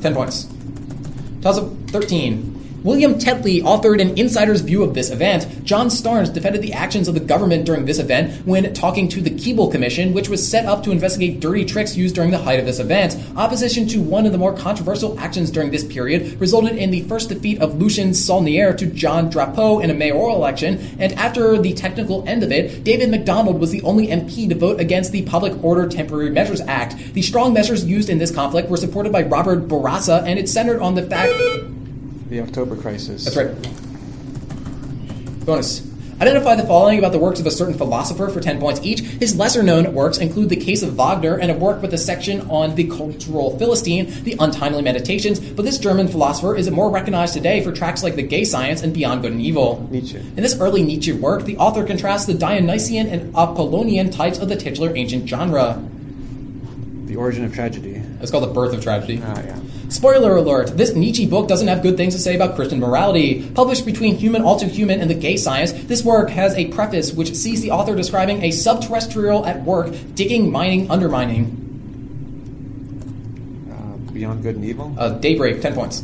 10 0.01 0.13
points. 0.13 0.47
Toss 1.41 1.57
up 1.57 1.67
13. 1.89 2.54
William 2.85 3.15
Tetley 3.15 3.63
authored 3.63 3.99
an 3.99 4.15
insider's 4.15 4.61
view 4.61 4.83
of 4.83 4.93
this 4.93 5.09
event. 5.09 5.65
John 5.65 5.87
Starnes 5.87 6.31
defended 6.31 6.61
the 6.61 6.73
actions 6.73 7.07
of 7.07 7.15
the 7.15 7.19
government 7.19 7.65
during 7.65 7.85
this 7.85 7.97
event 7.97 8.45
when 8.45 8.71
talking 8.75 9.07
to 9.07 9.21
the 9.21 9.31
Keable 9.31 9.71
Commission, 9.71 10.13
which 10.13 10.29
was 10.29 10.47
set 10.47 10.67
up 10.67 10.83
to 10.83 10.91
investigate 10.91 11.39
dirty 11.39 11.65
tricks 11.65 11.97
used 11.97 12.13
during 12.13 12.29
the 12.29 12.37
height 12.37 12.59
of 12.59 12.67
this 12.67 12.77
event. 12.77 13.17
Opposition 13.35 13.87
to 13.87 14.03
one 14.03 14.27
of 14.27 14.33
the 14.33 14.37
more 14.37 14.55
controversial 14.55 15.19
actions 15.19 15.49
during 15.49 15.71
this 15.71 15.83
period 15.83 16.39
resulted 16.39 16.77
in 16.77 16.91
the 16.91 17.01
first 17.05 17.29
defeat 17.29 17.59
of 17.59 17.81
Lucien 17.81 18.13
Saulnier 18.13 18.77
to 18.77 18.85
John 18.85 19.31
Drapeau 19.31 19.83
in 19.83 19.89
a 19.89 19.95
mayoral 19.95 20.35
election, 20.35 20.95
and 20.99 21.11
after 21.13 21.57
the 21.59 21.73
technical 21.73 22.23
end 22.29 22.43
of 22.43 22.51
it, 22.51 22.83
David 22.83 23.09
MacDonald 23.09 23.59
was 23.59 23.71
the 23.71 23.81
only 23.81 24.09
MP 24.09 24.47
to 24.47 24.53
vote 24.53 24.79
against 24.79 25.11
the 25.11 25.23
Public 25.23 25.63
Order 25.63 25.87
Temporary 25.87 26.29
Measures 26.29 26.61
Act. 26.61 27.15
The 27.15 27.23
strong 27.23 27.51
measures 27.51 27.83
used 27.83 28.11
in 28.11 28.19
this 28.19 28.29
conflict 28.29 28.69
were 28.69 28.77
supported 28.77 29.11
by 29.11 29.23
Robert 29.23 29.67
Bourassa, 29.67 30.21
and 30.27 30.37
it 30.37 30.47
centered 30.47 30.81
on 30.81 30.93
the 30.93 31.01
fact 31.01 31.33
The 32.27 32.41
October 32.41 32.75
crisis. 32.75 33.25
that's 33.25 33.37
right. 33.37 33.55
Bonus. 35.45 35.91
Identify 36.19 36.55
the 36.55 36.65
following 36.65 36.97
about 36.97 37.11
the 37.11 37.19
works 37.19 37.41
of 37.41 37.45
a 37.45 37.51
certain 37.51 37.73
philosopher 37.73 38.29
for 38.29 38.39
10 38.39 38.57
points 38.59 38.79
each. 38.83 39.01
His 39.01 39.35
lesser 39.35 39.61
known 39.61 39.93
works 39.93 40.17
include 40.17 40.47
The 40.47 40.55
Case 40.55 40.81
of 40.81 40.93
Wagner 40.95 41.37
and 41.37 41.51
a 41.51 41.53
work 41.53 41.81
with 41.81 41.93
a 41.93 41.97
section 41.97 42.49
on 42.49 42.75
the 42.75 42.85
cultural 42.85 43.59
Philistine, 43.59 44.23
The 44.23 44.37
Untimely 44.39 44.81
Meditations, 44.81 45.41
but 45.41 45.65
this 45.65 45.77
German 45.77 46.07
philosopher 46.07 46.55
is 46.55 46.71
more 46.71 46.89
recognized 46.89 47.33
today 47.33 47.61
for 47.61 47.73
tracks 47.73 48.01
like 48.01 48.15
The 48.15 48.23
Gay 48.23 48.45
Science 48.45 48.81
and 48.81 48.93
Beyond 48.93 49.23
Good 49.23 49.33
and 49.33 49.41
Evil. 49.41 49.85
Nietzsche. 49.91 50.17
In 50.17 50.37
this 50.37 50.57
early 50.57 50.83
Nietzsche 50.83 51.11
work, 51.11 51.43
the 51.43 51.57
author 51.57 51.83
contrasts 51.85 52.25
the 52.25 52.33
Dionysian 52.33 53.07
and 53.07 53.35
Apollonian 53.35 54.09
types 54.09 54.39
of 54.39 54.47
the 54.47 54.55
titular 54.55 54.95
ancient 54.95 55.27
genre. 55.27 55.83
The 57.07 57.17
origin 57.17 57.43
of 57.43 57.53
tragedy. 57.53 58.01
It's 58.21 58.31
called 58.31 58.45
The 58.45 58.53
Birth 58.53 58.73
of 58.73 58.81
Tragedy. 58.81 59.21
Ah, 59.21 59.43
yeah. 59.43 59.59
Spoiler 59.89 60.35
alert, 60.35 60.77
this 60.77 60.93
Nietzsche 60.95 61.25
book 61.25 61.47
doesn't 61.47 61.67
have 61.67 61.81
good 61.81 61.95
things 61.97 62.15
to 62.15 62.19
say 62.19 62.35
about 62.35 62.55
Christian 62.55 62.79
morality. 62.79 63.49
Published 63.51 63.85
between 63.85 64.15
Human 64.15 64.41
All 64.41 64.59
Too 64.59 64.67
Human 64.67 64.99
and 64.99 65.09
The 65.09 65.15
Gay 65.15 65.37
Science, 65.37 65.71
this 65.73 66.03
work 66.03 66.29
has 66.31 66.53
a 66.55 66.67
preface 66.67 67.13
which 67.13 67.35
sees 67.35 67.61
the 67.61 67.71
author 67.71 67.95
describing 67.95 68.43
a 68.43 68.49
subterrestrial 68.49 69.45
at 69.45 69.63
work, 69.63 69.93
digging, 70.15 70.51
mining, 70.51 70.89
undermining. 70.89 71.61
Uh, 73.71 74.11
Beyond 74.11 74.43
Good 74.43 74.55
and 74.55 74.65
Evil. 74.65 74.95
Uh, 74.97 75.09
Daybreak, 75.19 75.61
10 75.61 75.73
points. 75.75 76.03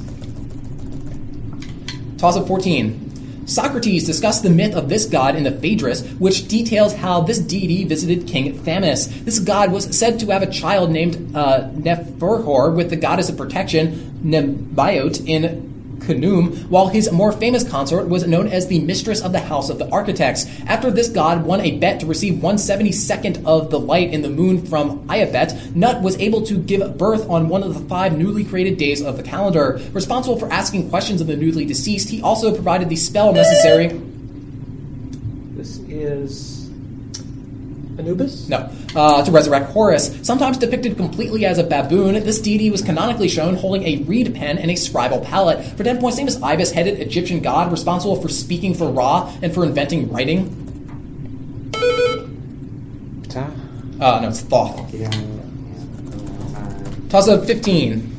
Toss 2.17 2.37
up 2.37 2.47
14. 2.47 3.10
Socrates 3.51 4.05
discussed 4.05 4.43
the 4.43 4.49
myth 4.49 4.75
of 4.75 4.87
this 4.87 5.05
god 5.05 5.35
in 5.35 5.43
the 5.43 5.51
Phaedrus, 5.51 6.07
which 6.19 6.47
details 6.47 6.93
how 6.93 7.19
this 7.19 7.39
deity 7.39 7.83
visited 7.83 8.25
King 8.25 8.57
Thamus. 8.57 9.07
This 9.25 9.39
god 9.39 9.71
was 9.71 9.97
said 9.97 10.19
to 10.19 10.27
have 10.27 10.41
a 10.41 10.49
child 10.49 10.89
named 10.89 11.35
uh, 11.35 11.69
Neferhor 11.71 12.73
with 12.73 12.89
the 12.89 12.95
goddess 12.95 13.29
of 13.29 13.35
protection, 13.35 14.21
Nebaiote, 14.23 15.27
in 15.27 15.70
Khnum, 16.01 16.67
while 16.67 16.87
his 16.87 17.11
more 17.11 17.31
famous 17.31 17.67
consort 17.67 18.07
was 18.07 18.27
known 18.27 18.47
as 18.47 18.67
the 18.67 18.79
Mistress 18.79 19.21
of 19.21 19.31
the 19.31 19.39
House 19.39 19.69
of 19.69 19.77
the 19.77 19.89
Architects. 19.89 20.45
After 20.65 20.91
this 20.91 21.09
god 21.09 21.45
won 21.45 21.61
a 21.61 21.77
bet 21.77 21.99
to 21.99 22.05
receive 22.05 22.35
172nd 22.35 23.45
of 23.45 23.69
the 23.69 23.79
light 23.79 24.13
in 24.13 24.21
the 24.21 24.29
moon 24.29 24.65
from 24.65 25.07
Iabet, 25.07 25.75
Nut 25.75 26.01
was 26.01 26.17
able 26.17 26.41
to 26.43 26.57
give 26.57 26.97
birth 26.97 27.29
on 27.29 27.49
one 27.49 27.63
of 27.63 27.73
the 27.73 27.87
five 27.87 28.17
newly 28.17 28.43
created 28.43 28.77
days 28.77 29.01
of 29.01 29.17
the 29.17 29.23
calendar. 29.23 29.81
Responsible 29.93 30.37
for 30.37 30.51
asking 30.51 30.89
questions 30.89 31.21
of 31.21 31.27
the 31.27 31.37
newly 31.37 31.65
deceased, 31.65 32.09
he 32.09 32.21
also 32.21 32.53
provided 32.53 32.89
the 32.89 32.95
spell 32.95 33.33
necessary. 33.33 33.87
This 35.55 35.79
is 35.79 36.60
Anubis? 38.01 38.49
No, 38.49 38.69
uh, 38.95 39.23
to 39.23 39.31
resurrect 39.31 39.71
Horus. 39.71 40.19
Sometimes 40.25 40.57
depicted 40.57 40.97
completely 40.97 41.45
as 41.45 41.57
a 41.57 41.63
baboon, 41.63 42.15
this 42.23 42.41
deity 42.41 42.69
was 42.69 42.81
canonically 42.81 43.29
shown 43.29 43.55
holding 43.55 43.83
a 43.83 44.03
reed 44.03 44.33
pen 44.35 44.57
and 44.57 44.69
a 44.69 44.73
scribal 44.73 45.23
palette. 45.23 45.63
For 45.77 45.83
10 45.83 45.99
points, 45.99 46.17
famous 46.17 46.41
ibis 46.41 46.71
headed 46.71 46.99
Egyptian 46.99 47.39
god 47.39 47.71
responsible 47.71 48.21
for 48.21 48.29
speaking 48.29 48.73
for 48.73 48.89
Ra 48.91 49.31
and 49.41 49.53
for 49.53 49.63
inventing 49.63 50.11
writing. 50.11 50.57
Ta. 53.29 53.49
Uh, 53.99 54.19
no, 54.21 54.29
it's 54.29 54.41
Thoth. 54.41 54.93
Yeah. 54.93 55.09
yeah. 55.11 55.41
Toss 57.09 57.27
up 57.27 57.45
15. 57.45 58.10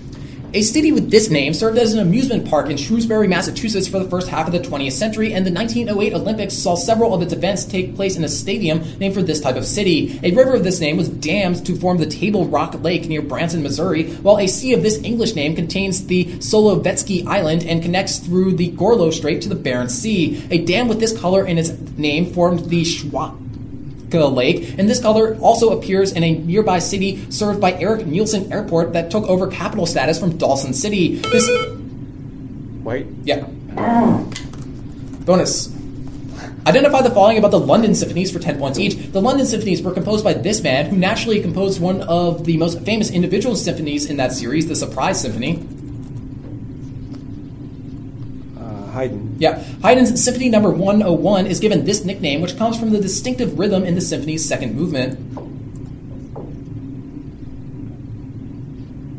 A 0.55 0.61
city 0.61 0.93
with 0.93 1.11
this 1.11 1.31
name 1.31 1.55
served 1.55 1.79
as 1.79 1.95
an 1.95 2.01
amusement 2.01 2.47
park 2.47 2.69
in 2.69 2.77
Shrewsbury, 2.77 3.27
Massachusetts 3.27 3.89
for 3.89 3.99
the 3.99 4.11
first 4.11 4.29
half 4.29 4.47
of 4.47 4.53
the 4.53 4.61
20th 4.61 4.93
century, 4.93 5.33
and 5.33 5.47
the 5.47 5.51
1908 5.51 6.13
Olympics 6.13 6.59
saw 6.59 6.75
several 6.75 7.15
of 7.15 7.23
its 7.23 7.33
events 7.33 7.65
take 7.65 7.97
place 7.97 8.19
in 8.19 8.25
a 8.25 8.29
stadium 8.29 8.83
named 8.99 9.15
for 9.15 9.23
this 9.23 9.41
type 9.41 9.57
of 9.57 9.65
city. 9.65 10.21
A 10.23 10.31
river 10.33 10.55
of 10.55 10.63
this 10.63 10.79
name 10.79 10.99
was 10.99 11.09
dammed 11.09 11.65
to 11.65 11.75
form 11.75 11.97
the 11.97 12.05
Table 12.05 12.47
Rock 12.47 12.75
Lake 12.83 13.09
near 13.09 13.23
Branson, 13.23 13.63
Missouri, 13.63 14.13
while 14.17 14.39
a 14.39 14.47
sea 14.47 14.75
of 14.75 14.83
this 14.83 15.03
English 15.03 15.35
name 15.35 15.57
contains 15.57 16.07
the 16.07 16.27
Solovetsky 16.27 17.27
Island 17.27 17.65
and 17.65 17.83
connects 17.83 18.19
through 18.19 18.53
the 18.57 18.73
Gorlo 18.73 19.11
Strait 19.11 19.41
to 19.43 19.49
the 19.49 19.55
Barents 19.57 19.93
Sea. 19.93 20.47
A 20.51 20.63
dam 20.67 20.87
with 20.87 21.01
this 21.01 21.19
color 21.19 21.47
in 21.47 21.57
its 21.57 21.71
name 21.97 22.31
formed 22.31 22.69
the 22.69 22.83
Schwa. 22.83 23.42
Lake, 24.21 24.79
and 24.79 24.89
this 24.89 25.01
color 25.01 25.37
also 25.39 25.79
appears 25.79 26.13
in 26.13 26.23
a 26.23 26.39
nearby 26.39 26.79
city 26.79 27.31
served 27.31 27.61
by 27.61 27.73
Erik 27.75 28.07
Nielsen 28.07 28.53
Airport 28.53 28.93
that 28.93 29.11
took 29.11 29.25
over 29.25 29.47
capital 29.47 29.87
status 29.87 30.19
from 30.19 30.39
Dawson 30.39 30.73
City. 30.75 31.17
This, 31.17 31.49
White. 32.83 33.07
yeah. 33.25 33.47
Bonus. 35.25 35.73
Identify 36.65 37.03
the 37.03 37.11
following 37.11 37.39
about 37.39 37.51
the 37.51 37.59
London 37.59 37.93
Symphonies 37.95 38.31
for 38.31 38.39
10 38.39 38.59
points 38.59 38.79
each. 38.79 38.95
The 39.13 39.21
London 39.21 39.47
Symphonies 39.47 39.83
were 39.83 39.93
composed 39.93 40.23
by 40.23 40.33
this 40.33 40.63
man, 40.63 40.87
who 40.87 40.97
naturally 40.97 41.41
composed 41.41 41.81
one 41.81 42.03
of 42.03 42.45
the 42.45 42.57
most 42.57 42.81
famous 42.83 43.11
individual 43.11 43.57
symphonies 43.57 44.09
in 44.09 44.17
that 44.19 44.33
series, 44.33 44.69
the 44.69 44.77
Surprise 44.77 45.21
Symphony. 45.21 45.67
Uh, 48.57 48.82
Haydn. 48.93 49.37
Yeah, 49.39 49.63
Haydn's 49.83 50.23
Symphony 50.23 50.49
Number 50.49 50.71
101 50.71 51.47
is 51.47 51.61
given 51.61 51.85
this 51.85 52.05
nickname, 52.05 52.41
which 52.41 52.57
comes 52.57 52.79
from 52.79 52.91
the 52.91 53.01
distinctive 53.01 53.59
rhythm 53.59 53.85
in 53.85 53.95
the 53.95 54.01
symphony's 54.01 54.47
second 54.47 54.75
movement. 54.75 55.19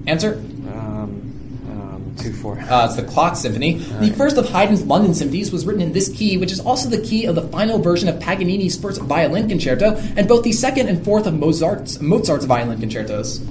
Answer? 0.05 0.33
Um, 0.33 1.31
um, 1.69 2.15
two 2.17 2.33
four. 2.33 2.59
Uh, 2.59 2.85
it's 2.85 2.95
the 2.95 3.03
Clock 3.03 3.35
Symphony. 3.35 3.75
The 3.75 4.11
first 4.11 4.37
of 4.37 4.49
Haydn's 4.49 4.83
London 4.83 5.13
symphonies 5.13 5.51
was 5.51 5.65
written 5.65 5.81
in 5.81 5.93
this 5.93 6.09
key, 6.09 6.37
which 6.37 6.51
is 6.51 6.59
also 6.59 6.89
the 6.89 7.01
key 7.01 7.25
of 7.25 7.35
the 7.35 7.47
final 7.47 7.79
version 7.79 8.09
of 8.09 8.19
Paganini's 8.19 8.79
first 8.79 9.01
violin 9.01 9.47
concerto, 9.47 9.95
and 10.17 10.27
both 10.27 10.43
the 10.43 10.51
second 10.51 10.89
and 10.89 11.03
fourth 11.05 11.25
of 11.25 11.33
Mozart's, 11.35 12.01
Mozart's 12.01 12.45
violin 12.45 12.79
concertos. 12.79 13.41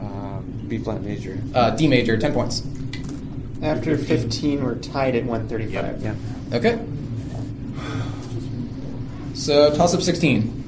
Uh, 0.00 0.40
B 0.68 0.71
flat 0.82 1.02
major. 1.02 1.38
Uh, 1.54 1.70
D 1.70 1.88
major, 1.88 2.16
10 2.16 2.32
points. 2.32 2.62
After 3.62 3.96
15, 3.96 4.64
we're 4.64 4.74
tied 4.76 5.14
at 5.14 5.24
135. 5.24 6.02
Yeah. 6.02 6.14
Okay. 6.52 6.84
So, 9.34 9.74
toss 9.74 9.94
up 9.94 10.02
16. 10.02 10.61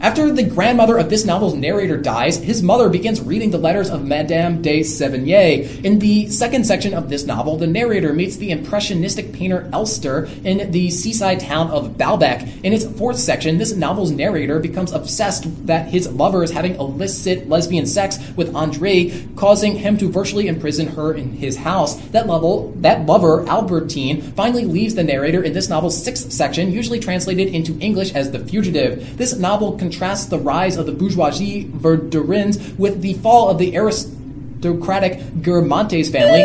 After 0.00 0.30
the 0.30 0.44
grandmother 0.44 0.96
of 0.96 1.10
this 1.10 1.24
novel's 1.24 1.54
narrator 1.54 1.96
dies, 1.96 2.36
his 2.36 2.62
mother 2.62 2.88
begins 2.88 3.20
reading 3.20 3.50
the 3.50 3.58
letters 3.58 3.90
of 3.90 4.04
Madame 4.06 4.62
de 4.62 4.80
Sévigné. 4.80 5.84
In 5.84 5.98
the 5.98 6.28
second 6.28 6.64
section 6.64 6.94
of 6.94 7.08
this 7.08 7.24
novel, 7.24 7.56
the 7.56 7.66
narrator 7.66 8.12
meets 8.12 8.36
the 8.36 8.52
impressionistic 8.52 9.32
painter 9.32 9.68
Elstir 9.72 10.28
in 10.44 10.70
the 10.70 10.88
seaside 10.90 11.40
town 11.40 11.68
of 11.70 11.96
Balbec. 11.96 12.62
In 12.62 12.72
its 12.72 12.86
fourth 12.86 13.18
section, 13.18 13.58
this 13.58 13.74
novel's 13.74 14.12
narrator 14.12 14.60
becomes 14.60 14.92
obsessed 14.92 15.66
that 15.66 15.88
his 15.88 16.08
lover 16.12 16.44
is 16.44 16.52
having 16.52 16.76
illicit 16.76 17.48
lesbian 17.48 17.84
sex 17.84 18.20
with 18.36 18.54
Andre, 18.54 19.26
causing 19.34 19.74
him 19.74 19.98
to 19.98 20.08
virtually 20.08 20.46
imprison 20.46 20.86
her 20.86 21.12
in 21.12 21.32
his 21.32 21.56
house. 21.56 21.96
That 22.10 22.28
level, 22.28 22.72
that 22.76 23.04
lover, 23.04 23.44
Albertine, 23.48 24.22
finally 24.22 24.64
leaves 24.64 24.94
the 24.94 25.02
narrator 25.02 25.42
in 25.42 25.54
this 25.54 25.68
novel's 25.68 26.00
sixth 26.00 26.30
section, 26.30 26.70
usually 26.70 27.00
translated 27.00 27.48
into 27.48 27.76
English 27.80 28.14
as 28.14 28.30
The 28.30 28.38
Fugitive. 28.38 29.18
This 29.18 29.36
novel 29.36 29.76
contrasts 29.88 30.26
the 30.26 30.38
rise 30.38 30.76
of 30.76 30.84
the 30.84 30.92
bourgeoisie 30.92 31.64
Verdurins 31.64 32.76
with 32.78 33.00
the 33.00 33.14
fall 33.14 33.48
of 33.48 33.56
the 33.56 33.74
aristocratic 33.76 35.18
Guermantes 35.40 36.12
family. 36.12 36.44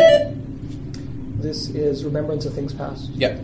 This 1.42 1.68
is 1.68 2.04
Remembrance 2.04 2.46
of 2.46 2.54
Things 2.54 2.72
Past. 2.72 3.10
Yep. 3.10 3.38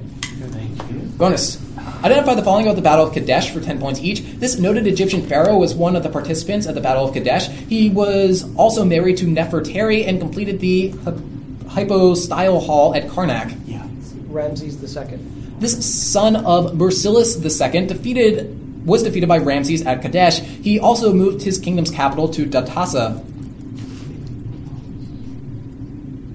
thank 0.48 0.90
you. 0.90 1.00
Bonus. 1.18 1.60
Identify 2.02 2.34
the 2.34 2.42
following 2.42 2.66
of 2.66 2.76
the 2.76 2.82
Battle 2.82 3.06
of 3.06 3.12
Kadesh 3.12 3.50
for 3.50 3.60
10 3.60 3.78
points 3.78 4.00
each. 4.00 4.22
This 4.22 4.58
noted 4.58 4.86
Egyptian 4.86 5.26
pharaoh 5.26 5.58
was 5.58 5.74
one 5.74 5.94
of 5.96 6.02
the 6.02 6.08
participants 6.08 6.66
at 6.66 6.74
the 6.74 6.80
Battle 6.80 7.04
of 7.06 7.12
Kadesh. 7.12 7.48
He 7.48 7.90
was 7.90 8.50
also 8.56 8.86
married 8.86 9.18
to 9.18 9.26
Nefertari 9.26 10.08
and 10.08 10.18
completed 10.18 10.60
the 10.60 10.88
hy- 11.04 11.82
hypostyle 11.82 12.64
hall 12.64 12.94
at 12.94 13.06
Karnak. 13.08 13.54
Yeah. 13.66 13.86
Ramses 14.28 14.82
II. 14.96 15.18
This 15.58 15.84
son 15.84 16.36
of 16.36 16.72
Mursilis 16.72 17.36
II 17.36 17.86
defeated 17.86 18.59
was 18.84 19.02
defeated 19.02 19.28
by 19.28 19.38
Ramses 19.38 19.82
at 19.86 20.02
Kadesh. 20.02 20.40
He 20.40 20.78
also 20.78 21.12
moved 21.12 21.42
his 21.42 21.58
kingdom's 21.58 21.90
capital 21.90 22.28
to 22.30 22.46
Datasa. 22.46 23.24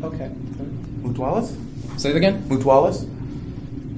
Okay. 0.04 0.30
Mutwalis? 1.02 2.00
Say 2.00 2.12
it 2.12 2.16
again. 2.16 2.44
Mutwalis? 2.44 3.08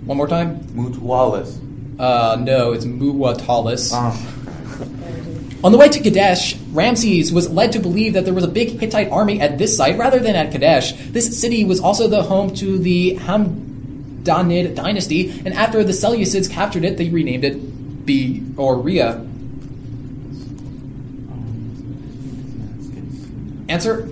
One 0.06 0.18
more 0.18 0.28
time. 0.28 0.60
Mutwalis. 0.68 1.60
Uh, 2.00 2.38
no, 2.40 2.74
it's 2.74 2.86
Muwatalis. 2.86 3.92
Ah. 3.94 4.16
On 5.64 5.72
the 5.72 5.78
way 5.78 5.90
to 5.90 6.00
Kadesh, 6.00 6.56
Ramses 6.72 7.34
was 7.34 7.50
led 7.50 7.72
to 7.72 7.80
believe 7.80 8.14
that 8.14 8.24
there 8.24 8.34
was 8.34 8.44
a 8.44 8.48
big 8.48 8.80
Hittite 8.80 9.10
army 9.10 9.42
at 9.42 9.58
this 9.58 9.76
site 9.76 9.98
rather 9.98 10.20
than 10.20 10.36
at 10.36 10.52
Kadesh. 10.52 10.94
This 11.10 11.42
city 11.42 11.64
was 11.64 11.80
also 11.80 12.08
the 12.08 12.22
home 12.22 12.54
to 12.56 12.78
the 12.78 13.16
Hamdanid 13.16 14.76
dynasty, 14.76 15.42
and 15.44 15.54
after 15.56 15.84
the 15.84 15.94
Seleucids 15.94 16.50
captured 16.50 16.86
it, 16.86 16.98
they 16.98 17.10
renamed 17.10 17.44
it 17.44 17.77
Be 18.08 18.42
or 18.56 18.80
Rhea. 18.80 19.22
Answer 23.68 24.08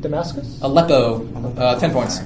Damascus? 0.00 0.58
Aleppo. 0.60 1.26
Uh, 1.56 1.80
10 1.80 1.90
points. 1.92 2.20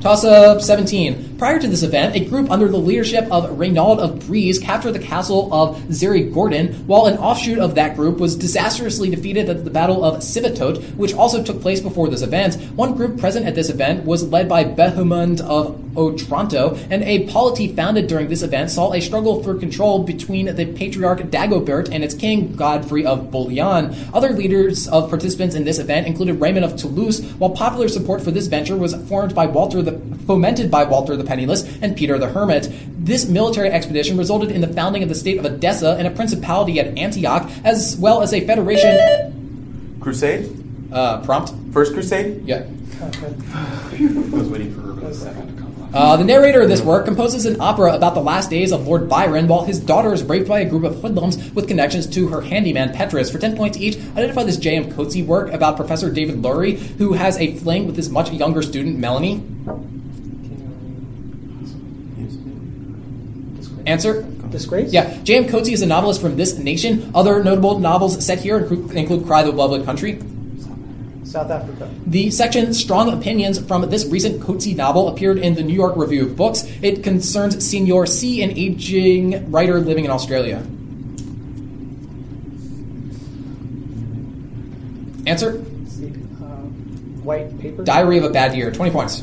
Toss 0.00 0.24
up 0.24 0.62
17. 0.62 1.36
Prior 1.36 1.58
to 1.58 1.68
this 1.68 1.82
event, 1.82 2.16
a 2.16 2.24
group 2.24 2.50
under 2.50 2.68
the 2.68 2.78
leadership 2.78 3.24
of 3.30 3.44
Reynald 3.58 3.98
of 3.98 4.26
Brise 4.26 4.58
captured 4.58 4.92
the 4.92 5.00
castle 5.00 5.52
of 5.52 5.76
Xerigordon, 5.88 6.86
while 6.86 7.06
an 7.06 7.18
offshoot 7.18 7.58
of 7.58 7.74
that 7.74 7.96
group 7.96 8.18
was 8.18 8.36
disastrously 8.36 9.10
defeated 9.10 9.50
at 9.50 9.64
the 9.64 9.70
Battle 9.70 10.02
of 10.02 10.22
Civitot, 10.22 10.94
which 10.94 11.12
also 11.12 11.42
took 11.42 11.60
place 11.60 11.80
before 11.80 12.08
this 12.08 12.22
event. 12.22 12.54
One 12.74 12.94
group 12.94 13.18
present 13.18 13.46
at 13.46 13.54
this 13.54 13.68
event 13.68 14.06
was 14.06 14.22
led 14.22 14.48
by 14.48 14.64
Bohemond 14.64 15.40
of 15.42 15.85
Otranto, 15.96 16.76
and 16.90 17.02
a 17.02 17.26
polity 17.28 17.74
founded 17.74 18.06
during 18.06 18.28
this 18.28 18.42
event 18.42 18.70
saw 18.70 18.92
a 18.92 19.00
struggle 19.00 19.42
for 19.42 19.54
control 19.54 20.02
between 20.02 20.54
the 20.54 20.66
patriarch 20.66 21.20
Dagobert 21.30 21.88
and 21.90 22.04
its 22.04 22.14
king 22.14 22.54
Godfrey 22.54 23.04
of 23.04 23.30
Bouillon. 23.30 23.94
Other 24.12 24.30
leaders 24.30 24.88
of 24.88 25.08
participants 25.08 25.54
in 25.54 25.64
this 25.64 25.78
event 25.78 26.06
included 26.06 26.40
Raymond 26.40 26.64
of 26.64 26.76
Toulouse, 26.76 27.22
while 27.34 27.50
popular 27.50 27.88
support 27.88 28.22
for 28.22 28.30
this 28.30 28.46
venture 28.46 28.76
was 28.76 28.94
formed 29.08 29.34
by 29.34 29.46
Walter 29.46 29.82
the 29.82 29.98
fomented 30.26 30.70
by 30.70 30.84
Walter 30.84 31.16
the 31.16 31.24
Penniless 31.24 31.62
and 31.80 31.96
Peter 31.96 32.18
the 32.18 32.28
Hermit. 32.28 32.68
This 32.98 33.26
military 33.26 33.70
expedition 33.70 34.16
resulted 34.16 34.50
in 34.50 34.60
the 34.60 34.68
founding 34.68 35.02
of 35.02 35.08
the 35.08 35.14
state 35.14 35.38
of 35.38 35.44
Edessa 35.44 35.92
and 35.92 36.06
a 36.06 36.10
principality 36.10 36.80
at 36.80 36.98
Antioch, 36.98 37.48
as 37.64 37.96
well 37.96 38.22
as 38.22 38.34
a 38.34 38.44
federation. 38.44 39.96
Crusade? 40.00 40.50
Uh, 40.92 41.20
prompt. 41.22 41.52
First 41.72 41.92
Crusade? 41.92 42.44
Yeah. 42.44 42.66
I 43.00 43.06
was 44.32 44.48
waiting 44.48 44.74
for 44.74 44.90
Urban 44.90 45.04
II 45.04 45.12
to 45.12 45.52
come 45.58 45.62
up. 45.62 45.65
Uh, 45.92 46.16
the 46.16 46.24
narrator 46.24 46.62
of 46.62 46.68
this 46.68 46.82
work 46.82 47.04
composes 47.04 47.46
an 47.46 47.60
opera 47.60 47.94
about 47.94 48.14
the 48.14 48.20
last 48.20 48.50
days 48.50 48.72
of 48.72 48.86
Lord 48.86 49.08
Byron 49.08 49.48
while 49.48 49.64
his 49.64 49.78
daughter 49.78 50.12
is 50.12 50.22
raped 50.22 50.48
by 50.48 50.60
a 50.60 50.68
group 50.68 50.84
of 50.84 51.00
hoodlums 51.00 51.52
with 51.52 51.68
connections 51.68 52.06
to 52.08 52.28
her 52.28 52.40
handyman 52.40 52.92
Petrus. 52.92 53.30
For 53.30 53.38
10 53.38 53.56
points 53.56 53.78
each, 53.78 53.96
identify 53.96 54.44
this 54.44 54.56
J.M. 54.56 54.92
Coetzee 54.92 55.24
work 55.24 55.52
about 55.52 55.76
Professor 55.76 56.10
David 56.10 56.42
Lurie, 56.42 56.76
who 56.98 57.14
has 57.14 57.38
a 57.38 57.54
fling 57.56 57.86
with 57.86 57.96
his 57.96 58.10
much 58.10 58.30
younger 58.30 58.62
student 58.62 58.98
Melanie. 58.98 59.42
Answer? 63.86 64.22
Disgrace? 64.50 64.92
Yeah, 64.92 65.22
J.M. 65.22 65.44
Coetzee 65.44 65.72
is 65.72 65.82
a 65.82 65.86
novelist 65.86 66.20
from 66.20 66.36
this 66.36 66.58
nation. 66.58 67.10
Other 67.14 67.42
notable 67.42 67.78
novels 67.78 68.24
set 68.24 68.40
here 68.40 68.58
include 68.58 68.90
include 68.92 69.26
Cry 69.26 69.42
the 69.42 69.52
Beloved 69.52 69.84
Country. 69.84 70.20
South 71.26 71.50
Africa. 71.50 71.90
The 72.06 72.30
section 72.30 72.72
Strong 72.72 73.12
Opinions 73.12 73.58
from 73.58 73.88
this 73.90 74.06
recent 74.06 74.40
Coetzee 74.40 74.76
novel 74.76 75.08
appeared 75.08 75.38
in 75.38 75.54
the 75.54 75.62
New 75.62 75.74
York 75.74 75.96
Review 75.96 76.26
of 76.26 76.36
Books. 76.36 76.64
It 76.82 77.02
concerns 77.02 77.56
Señor 77.56 78.08
C, 78.08 78.42
an 78.42 78.52
aging 78.52 79.50
writer 79.50 79.80
living 79.80 80.04
in 80.04 80.10
Australia. 80.10 80.58
Answer? 85.26 85.64
See, 85.88 86.06
uh, 86.06 86.62
white 87.26 87.58
paper. 87.58 87.82
Diary 87.82 88.18
of 88.18 88.24
a 88.24 88.30
Bad 88.30 88.54
Year, 88.54 88.70
20 88.70 88.92
points. 88.92 89.22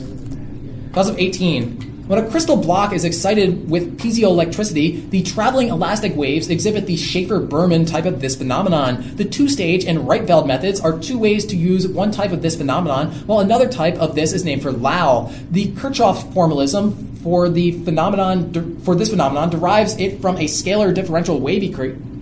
Class 0.92 1.08
of 1.08 1.18
18. 1.18 1.93
When 2.06 2.20
a 2.20 2.30
crystal 2.30 2.58
block 2.58 2.92
is 2.92 3.06
excited 3.06 3.70
with 3.70 3.98
piezoelectricity, 3.98 5.10
the 5.10 5.24
traveling 5.24 5.70
elastic 5.70 6.18
waves 6.18 6.50
exhibit 6.50 6.86
the 6.86 6.98
Schaefer-Bergmann 6.98 7.86
type 7.86 8.04
of 8.04 8.20
this 8.20 8.36
phenomenon. 8.36 9.16
The 9.16 9.24
two-stage 9.24 9.86
and 9.86 10.00
Rietveld 10.00 10.46
methods 10.46 10.82
are 10.82 11.00
two 11.00 11.18
ways 11.18 11.46
to 11.46 11.56
use 11.56 11.88
one 11.88 12.12
type 12.12 12.34
of 12.34 12.42
this 12.42 12.58
phenomenon, 12.58 13.14
while 13.26 13.40
another 13.40 13.70
type 13.70 13.96
of 13.96 14.16
this 14.16 14.34
is 14.34 14.44
named 14.44 14.64
for 14.64 14.74
Laue. 14.74 15.32
The 15.50 15.72
Kirchhoff 15.72 16.34
formalism 16.34 17.16
for 17.24 17.48
the 17.48 17.72
phenomenon 17.86 18.82
for 18.82 18.96
this 18.96 19.10
phenomenon 19.10 19.50
derives 19.50 19.98
it 19.98 20.20
from 20.22 20.36
a 20.36 20.44
scalar 20.44 20.94
differential 20.94 21.40
wave 21.40 21.64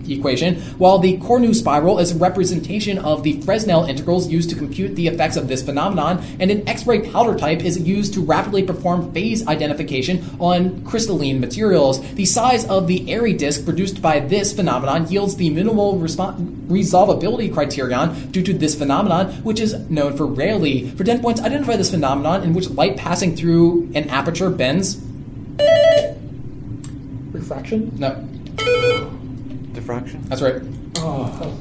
equation, 0.08 0.60
while 0.78 0.98
the 0.98 1.18
Cornu 1.18 1.54
spiral 1.54 1.98
is 1.98 2.12
a 2.12 2.18
representation 2.18 2.98
of 2.98 3.22
the 3.22 3.40
Fresnel 3.42 3.84
integrals 3.84 4.28
used 4.28 4.50
to 4.50 4.56
compute 4.56 4.96
the 4.96 5.06
effects 5.06 5.36
of 5.36 5.48
this 5.48 5.62
phenomenon, 5.62 6.24
and 6.40 6.50
an 6.50 6.68
X-ray 6.68 7.10
powder 7.10 7.36
type 7.36 7.60
is 7.60 7.78
used 7.78 8.14
to 8.14 8.20
rapidly 8.22 8.62
perform 8.62 9.12
phase 9.12 9.46
identification 9.46 10.24
on 10.38 10.84
crystalline 10.84 11.40
materials. 11.40 12.00
The 12.14 12.24
size 12.24 12.64
of 12.66 12.86
the 12.86 13.10
airy 13.10 13.32
disk 13.32 13.64
produced 13.64 14.02
by 14.02 14.20
this 14.20 14.52
phenomenon 14.52 15.10
yields 15.10 15.36
the 15.36 15.50
minimal 15.50 15.98
respon 15.98 16.66
resolvability 16.66 17.52
criterion 17.52 18.30
due 18.30 18.42
to 18.42 18.52
this 18.52 18.74
phenomenon, 18.74 19.32
which 19.42 19.60
is 19.60 19.74
known 19.90 20.16
for 20.16 20.26
Rayleigh. 20.26 20.94
For 20.96 21.04
10 21.04 21.20
points, 21.20 21.40
identify 21.40 21.76
this 21.76 21.90
phenomenon 21.90 22.42
in 22.42 22.54
which 22.54 22.70
light 22.70 22.96
passing 22.96 23.36
through 23.36 23.90
an 23.94 24.08
aperture 24.08 24.50
bends. 24.50 25.00
Refraction. 27.32 27.92
No, 27.98 28.28
Diffraction? 29.82 30.22
that's 30.28 30.42
right. 30.42 30.62
Oh. 30.98 31.56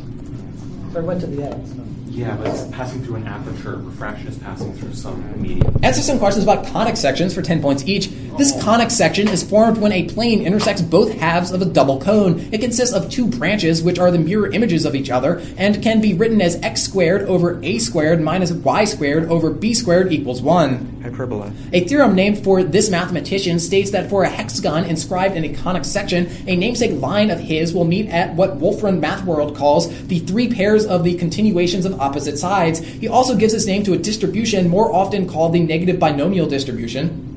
So 0.94 1.00
I 1.00 1.04
went 1.04 1.22
to 1.22 1.28
the 1.28 1.44
end. 1.44 1.68
So. 1.68 1.82
Yeah, 2.12 2.36
but 2.36 2.48
it's 2.48 2.68
passing 2.76 3.02
through 3.04 3.16
an 3.16 3.28
aperture. 3.28 3.78
Refraction 3.78 4.28
is 4.28 4.38
passing 4.38 4.74
through 4.74 4.94
some 4.94 5.42
medium. 5.42 5.80
Answer 5.82 6.02
some 6.02 6.20
questions 6.20 6.44
about 6.44 6.68
conic 6.68 6.98
sections 6.98 7.34
for 7.34 7.42
10 7.42 7.62
points 7.62 7.86
each. 7.86 8.10
This 8.38 8.54
oh. 8.54 8.62
conic 8.62 8.92
section 8.92 9.30
is 9.30 9.44
formed 9.44 9.78
when 9.78 9.94
a 9.94 10.10
plane 10.10 10.42
intersects 10.46 10.82
both 10.82 11.14
halves 11.14 11.52
of 11.52 11.62
a 11.62 11.66
double 11.66 12.02
cone. 12.02 12.40
It 12.52 12.60
consists 12.60 12.94
of 12.94 13.10
two 13.10 13.28
branches, 13.28 13.82
which 13.82 13.98
are 13.98 14.12
the 14.12 14.20
mirror 14.20 14.52
images 14.52 14.86
of 14.86 14.94
each 14.94 15.10
other, 15.10 15.42
and 15.58 15.82
can 15.82 16.02
be 16.02 16.14
written 16.14 16.42
as 16.42 16.62
x 16.62 16.82
squared 16.84 17.22
over 17.24 17.64
a 17.64 17.80
squared 17.80 18.20
minus 18.20 18.52
y 18.52 18.84
squared 18.84 19.32
over 19.32 19.50
b 19.50 19.74
squared 19.74 20.12
equals 20.12 20.42
1. 20.42 20.91
Hyperbola. 21.02 21.52
A 21.74 21.88
theorem 21.88 22.16
named 22.16 22.44
for 22.44 22.64
this 22.64 22.90
mathematician 22.90 23.60
states 23.60 23.92
that 23.92 24.10
for 24.10 24.24
a 24.24 24.30
hexagon 24.30 24.86
inscribed 24.86 25.36
in 25.36 25.44
a 25.44 25.54
conic 25.54 25.86
section, 25.86 26.30
a 26.48 26.56
namesake 26.56 27.00
line 27.02 27.30
of 27.30 27.40
his 27.40 27.74
will 27.74 27.86
meet 27.86 28.08
at 28.10 28.36
what 28.36 28.58
Wolfram 28.58 29.02
Mathworld 29.02 29.56
calls 29.56 29.90
the 30.08 30.20
three 30.20 30.50
pairs 30.54 30.86
of 30.86 31.04
the 31.04 31.16
continuations 31.16 31.86
of 31.86 32.00
opposite 32.00 32.38
sides. 32.38 32.80
He 32.80 33.08
also 33.08 33.36
gives 33.36 33.54
his 33.54 33.68
name 33.68 33.84
to 33.84 33.94
a 33.94 33.98
distribution 33.98 34.68
more 34.70 34.94
often 34.94 35.28
called 35.28 35.54
the 35.54 35.60
negative 35.62 36.00
binomial 36.00 36.48
distribution. 36.48 37.28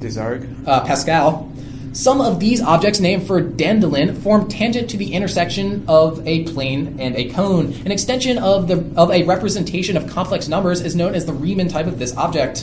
Desargues. 0.00 0.66
uh, 0.66 0.84
Pascal. 0.84 1.52
Some 1.98 2.20
of 2.20 2.38
these 2.38 2.62
objects 2.62 3.00
named 3.00 3.26
for 3.26 3.42
Dandelin 3.42 4.22
form 4.22 4.46
tangent 4.46 4.88
to 4.90 4.96
the 4.96 5.14
intersection 5.14 5.84
of 5.88 6.24
a 6.28 6.44
plane 6.44 7.00
and 7.00 7.16
a 7.16 7.28
cone. 7.30 7.72
An 7.84 7.90
extension 7.90 8.38
of 8.38 8.68
the 8.68 8.88
of 8.96 9.10
a 9.10 9.24
representation 9.24 9.96
of 9.96 10.08
complex 10.08 10.46
numbers 10.46 10.80
is 10.80 10.94
known 10.94 11.16
as 11.16 11.26
the 11.26 11.32
Riemann 11.32 11.66
type 11.66 11.88
of 11.88 11.98
this 11.98 12.16
object. 12.16 12.58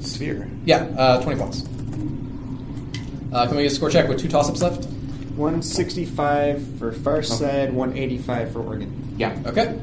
Sphere. 0.00 0.46
Yeah, 0.66 0.82
uh, 0.98 1.22
20 1.22 1.40
points. 1.40 1.62
Uh, 3.32 3.46
can 3.46 3.56
we 3.56 3.62
get 3.62 3.72
a 3.72 3.74
score 3.74 3.88
check 3.88 4.06
with 4.06 4.20
two 4.20 4.28
toss-ups 4.28 4.60
left? 4.60 4.84
165 5.36 6.78
for 6.78 6.92
far 6.92 7.22
side, 7.22 7.72
185 7.72 8.52
for 8.52 8.60
Oregon. 8.60 9.14
Yeah. 9.16 9.34
Okay. 9.46 9.80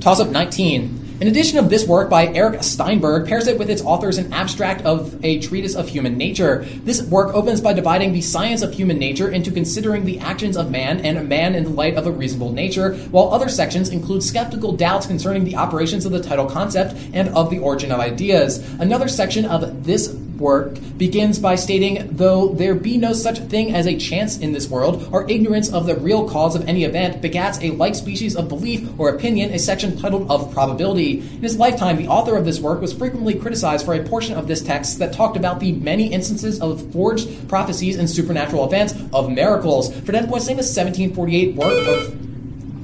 Toss 0.00 0.18
up 0.18 0.30
19. 0.30 1.05
An 1.18 1.28
edition 1.28 1.58
of 1.58 1.70
this 1.70 1.88
work 1.88 2.10
by 2.10 2.26
Eric 2.26 2.62
Steinberg 2.62 3.26
pairs 3.26 3.46
it 3.46 3.58
with 3.58 3.70
its 3.70 3.80
authors 3.80 4.18
an 4.18 4.34
abstract 4.34 4.84
of 4.84 5.24
a 5.24 5.40
treatise 5.40 5.74
of 5.74 5.88
human 5.88 6.18
nature. 6.18 6.66
This 6.84 7.00
work 7.04 7.34
opens 7.34 7.62
by 7.62 7.72
dividing 7.72 8.12
the 8.12 8.20
science 8.20 8.60
of 8.60 8.74
human 8.74 8.98
nature 8.98 9.30
into 9.30 9.50
considering 9.50 10.04
the 10.04 10.18
actions 10.18 10.58
of 10.58 10.70
man 10.70 11.00
and 11.06 11.26
man 11.26 11.54
in 11.54 11.64
the 11.64 11.70
light 11.70 11.94
of 11.94 12.06
a 12.06 12.12
reasonable 12.12 12.52
nature, 12.52 12.96
while 13.12 13.32
other 13.32 13.48
sections 13.48 13.88
include 13.88 14.22
skeptical 14.22 14.72
doubts 14.72 15.06
concerning 15.06 15.44
the 15.44 15.56
operations 15.56 16.04
of 16.04 16.12
the 16.12 16.22
title 16.22 16.50
concept 16.50 16.94
and 17.14 17.30
of 17.30 17.48
the 17.48 17.60
origin 17.60 17.92
of 17.92 17.98
ideas. 17.98 18.58
Another 18.78 19.08
section 19.08 19.46
of 19.46 19.86
this 19.86 20.14
work 20.38 20.78
begins 20.96 21.38
by 21.38 21.54
stating, 21.54 22.08
though 22.16 22.48
there 22.48 22.74
be 22.74 22.96
no 22.96 23.12
such 23.12 23.38
thing 23.38 23.74
as 23.74 23.86
a 23.86 23.96
chance 23.96 24.38
in 24.38 24.52
this 24.52 24.68
world, 24.68 25.08
or 25.12 25.28
ignorance 25.30 25.72
of 25.72 25.86
the 25.86 25.96
real 25.96 26.28
cause 26.28 26.54
of 26.54 26.68
any 26.68 26.84
event 26.84 27.22
begats 27.22 27.62
a 27.62 27.74
like 27.76 27.94
species 27.94 28.36
of 28.36 28.48
belief 28.48 28.88
or 28.98 29.08
opinion, 29.08 29.52
a 29.52 29.58
section 29.58 29.98
titled 29.98 30.30
Of 30.30 30.52
Probability. 30.52 31.20
In 31.20 31.42
his 31.42 31.56
lifetime, 31.56 31.96
the 31.96 32.08
author 32.08 32.36
of 32.36 32.44
this 32.44 32.60
work 32.60 32.80
was 32.80 32.92
frequently 32.92 33.34
criticized 33.34 33.84
for 33.84 33.94
a 33.94 34.02
portion 34.04 34.36
of 34.36 34.48
this 34.48 34.62
text 34.62 34.98
that 34.98 35.12
talked 35.12 35.36
about 35.36 35.60
the 35.60 35.72
many 35.72 36.12
instances 36.12 36.60
of 36.60 36.92
forged 36.92 37.48
prophecies 37.48 37.96
and 37.96 38.08
supernatural 38.08 38.64
events, 38.64 38.94
of 39.12 39.30
miracles. 39.30 39.94
For 40.00 40.12
10 40.12 40.28
points, 40.28 40.46
name 40.46 40.58
is 40.58 40.66
1748 40.76 41.54
work 41.54 41.86
of 41.86 42.26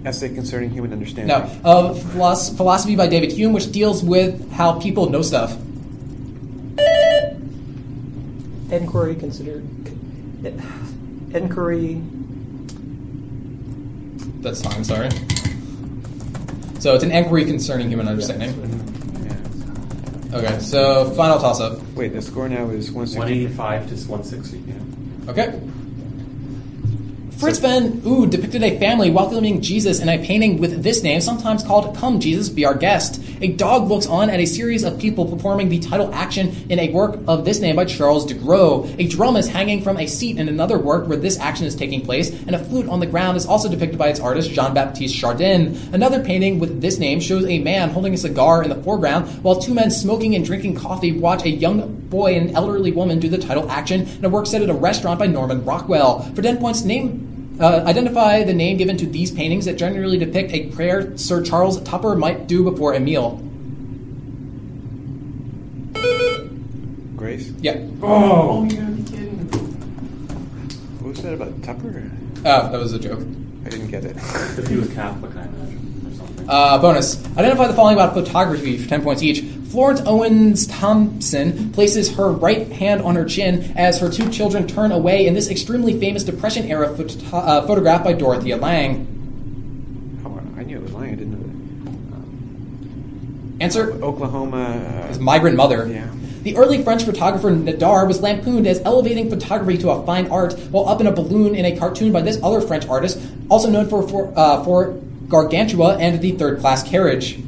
Essay 0.07 0.35
concerning 0.35 0.71
human 0.71 0.93
understanding. 0.93 1.29
no, 1.29 1.49
of 1.65 2.03
philos- 2.13 2.51
philosophy 2.57 2.97
by 2.97 3.07
David 3.07 3.33
Hume, 3.33 3.53
which 3.53 3.71
deals 3.71 4.03
with 4.03 4.51
how 4.53 4.79
people 4.81 5.09
know 5.09 5.23
stuff. 5.23 5.57
Inquiry 8.73 9.15
considered. 9.15 9.63
Inquiry. 11.35 12.01
That's 14.41 14.63
fine, 14.63 14.83
sorry. 14.83 15.11
So 16.81 16.95
it's 16.95 17.05
an 17.05 17.13
inquiry 17.13 17.45
concerning 17.45 17.89
human 17.89 18.09
understanding. 18.09 18.55
Mm-hmm. 18.55 20.35
Okay, 20.35 20.59
so 20.61 21.11
final 21.11 21.39
toss 21.39 21.61
up. 21.61 21.81
Wait, 21.95 22.15
the 22.15 22.23
score 22.23 22.49
now 22.49 22.71
is 22.71 22.91
160. 22.91 23.19
185 23.19 23.89
to 23.89 23.95
160. 24.09 24.59
Yeah. 24.59 25.31
Okay. 25.31 25.61
Fritz 27.43 27.59
von 27.59 28.01
Uhde 28.03 28.31
depicted 28.31 28.63
a 28.63 28.79
family 28.79 29.11
welcoming 29.11 29.61
Jesus 29.61 29.99
in 29.99 30.09
a 30.09 30.25
painting 30.25 30.61
with 30.61 30.85
this 30.85 31.03
name, 31.03 31.21
sometimes 31.21 31.65
called 31.65 31.97
Come 31.97 32.21
Jesus, 32.21 32.49
Be 32.49 32.65
Our 32.65 32.77
Guest. 32.77 33.21
A 33.41 33.49
dog 33.49 33.89
looks 33.89 34.07
on 34.07 34.31
at 34.31 34.39
a 34.39 34.47
series 34.47 34.85
of 34.85 35.01
people 35.01 35.27
performing 35.27 35.69
the 35.69 35.81
title 35.81 36.15
action 36.15 36.55
in 36.71 36.79
a 36.79 36.93
work 36.93 37.19
of 37.27 37.45
this 37.45 37.59
name 37.59 37.75
by 37.75 37.85
Charles 37.85 38.25
de 38.27 38.35
Groux. 38.35 38.85
A 38.97 39.09
drum 39.09 39.37
is 39.37 39.49
hanging 39.49 39.83
from 39.83 39.97
a 39.97 40.07
seat 40.07 40.39
in 40.39 40.49
another 40.49 40.79
work 40.79 41.09
where 41.09 41.17
this 41.17 41.37
action 41.41 41.67
is 41.67 41.75
taking 41.75 42.03
place, 42.03 42.31
and 42.31 42.55
a 42.55 42.61
flute 42.61 42.89
on 42.89 43.01
the 43.01 43.07
ground 43.07 43.37
is 43.37 43.45
also 43.45 43.69
depicted 43.69 43.99
by 43.99 44.07
its 44.07 44.21
artist 44.21 44.53
Jean 44.53 44.73
Baptiste 44.73 45.17
Chardin. 45.17 45.77
Another 45.93 46.23
painting 46.23 46.61
with 46.61 46.81
this 46.81 47.01
name 47.01 47.19
shows 47.19 47.45
a 47.47 47.59
man 47.59 47.91
holding 47.91 48.15
a 48.15 48.19
cigar 48.19 48.63
in 48.63 48.69
the 48.69 48.81
foreground, 48.85 49.27
while 49.43 49.59
two 49.59 49.75
men 49.75 49.91
smoking 49.91 50.37
and 50.37 50.45
drinking 50.45 50.77
coffee 50.77 51.11
watch 51.11 51.43
a 51.45 51.51
young 51.51 52.03
boy 52.03 52.37
and 52.37 52.51
an 52.51 52.57
elderly 52.57 52.93
woman 52.93 53.19
do 53.19 53.29
the 53.29 53.37
title 53.37 53.69
action 53.69 54.03
in 54.03 54.25
a 54.25 54.29
work 54.29 54.47
set 54.47 54.63
at 54.63 54.71
a 54.71 54.75
restaurant 54.75 55.19
by 55.19 55.27
Norman 55.27 55.65
Rockwell. 55.65 56.21
For 56.37 56.43
10 56.43 56.59
points, 56.59 56.85
name 56.85 57.32
uh, 57.61 57.85
identify 57.87 58.43
the 58.43 58.55
name 58.55 58.77
given 58.77 58.97
to 58.99 59.07
these 59.07 59.31
paintings 59.31 59.65
that 59.67 59.77
generally 59.77 60.19
depict 60.19 60.53
a 60.53 60.67
prayer 60.69 61.17
Sir 61.17 61.43
Charles 61.43 61.81
Tupper 61.83 62.15
might 62.15 62.47
do 62.47 62.65
before 62.65 62.95
a 62.95 63.01
meal. 63.01 63.41
Grace? 67.17 67.51
Yeah. 67.61 67.79
Oh, 68.03 68.65
you 68.65 68.77
gotta 68.77 68.93
be 68.93 69.03
kidding. 69.03 69.39
What 70.99 71.09
was 71.09 71.23
that 71.23 71.35
about 71.35 71.63
Tupper? 71.63 72.11
Uh, 72.45 72.69
that 72.71 72.79
was 72.81 72.93
a 72.93 72.99
joke. 72.99 73.21
I 73.65 73.69
didn't 73.69 73.89
get 73.89 74.05
it. 74.05 74.17
If 74.17 74.67
he 74.67 74.77
was 74.77 74.93
Catholic, 74.93 75.37
I 75.37 75.43
imagine, 75.43 76.07
or 76.11 76.15
something. 76.17 76.47
Uh, 76.49 76.79
bonus. 76.79 77.25
Identify 77.37 77.69
the 77.69 77.75
following 77.75 77.95
about 77.95 78.15
photography 78.15 78.77
for 78.77 78.89
10 78.89 79.03
points 79.03 79.23
each. 79.23 79.45
Florence 79.73 80.03
Owens 80.05 80.67
Thompson 80.67 81.73
places 81.73 82.15
her 82.17 82.31
right 82.31 82.71
hand 82.73 83.01
on 83.01 83.15
her 83.17 83.25
chin 83.25 83.73
as 83.75 83.99
her 84.01 84.11
two 84.11 84.29
children 84.29 84.67
turn 84.69 84.93
away 84.93 85.27
in 85.27 85.33
this 85.33 85.49
extremely 85.49 85.99
famous 85.99 86.25
Depression 86.25 86.67
era 86.71 86.95
photo- 86.95 87.37
uh, 87.37 87.67
photograph 87.67 88.05
by 88.05 88.13
Dorothea 88.13 88.59
Lange. 88.59 89.09
I 90.59 90.63
knew 90.65 90.77
it 90.77 90.83
was 90.83 90.93
lying. 90.93 91.13
I 91.13 91.17
didn't 91.17 91.33
know 91.33 91.39
Answer. 93.65 93.93
Oklahoma. 94.03 95.07
His 95.09 95.17
Uh, 95.17 95.23
migrant 95.23 95.57
mother. 95.57 95.89
Yeah. 95.91 96.05
The 96.43 96.55
early 96.59 96.83
French 96.83 97.05
photographer 97.05 97.51
Nadar 97.51 98.07
was 98.07 98.21
lampooned 98.21 98.67
as 98.67 98.81
elevating 98.85 99.31
photography 99.31 99.79
to 99.79 99.91
a 99.91 100.05
fine 100.05 100.27
art 100.27 100.53
while 100.71 100.87
up 100.87 101.01
in 101.01 101.07
a 101.07 101.13
balloon 101.13 101.55
in 101.55 101.65
a 101.65 101.75
cartoon 101.77 102.13
by 102.13 102.21
this 102.21 102.39
other 102.43 102.61
French 102.61 102.87
artist, 102.89 103.19
also 103.49 103.71
known 103.71 103.89
for, 103.89 104.07
for, 104.07 104.31
uh, 104.37 104.63
for 104.65 104.95
Gargantua 105.29 105.97
and 105.97 106.21
the 106.21 106.33
Third 106.33 106.61
Class 106.61 106.83
Carriage. 106.83 107.39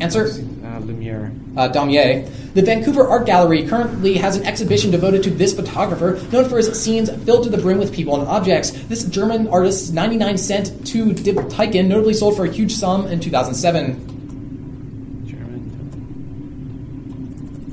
Answer 0.00 0.26
uh, 0.64 0.78
Lumiere. 0.80 1.32
uh, 1.56 1.68
Damier. 1.70 2.28
The 2.52 2.62
Vancouver 2.62 3.06
Art 3.08 3.26
Gallery 3.26 3.66
currently 3.66 4.14
has 4.18 4.36
an 4.36 4.44
exhibition 4.46 4.90
devoted 4.90 5.22
to 5.24 5.30
this 5.30 5.54
photographer, 5.54 6.20
known 6.30 6.48
for 6.48 6.58
his 6.58 6.70
scenes 6.80 7.10
filled 7.24 7.44
to 7.44 7.50
the 7.50 7.58
brim 7.58 7.78
with 7.78 7.94
people 7.94 8.18
and 8.18 8.28
objects. 8.28 8.70
This 8.72 9.04
German 9.04 9.48
artist's 9.48 9.90
99 9.90 10.36
cent 10.38 10.86
2 10.86 11.06
Diptychon 11.12 11.86
notably 11.86 12.12
sold 12.14 12.36
for 12.36 12.44
a 12.44 12.50
huge 12.50 12.72
sum 12.72 13.06
in 13.06 13.20
2007. 13.20 15.26
German. 15.26 15.62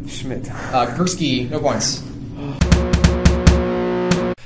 Schmidt. 0.07 0.49
Uh, 0.49 0.87
Gursky, 0.95 1.49
no 1.49 1.59
points. 1.59 2.01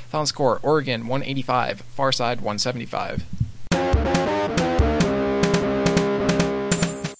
Final 0.09 0.25
score 0.25 0.59
Oregon 0.63 1.01
185, 1.07 1.83
Farside 1.95 2.37
175. 2.37 3.23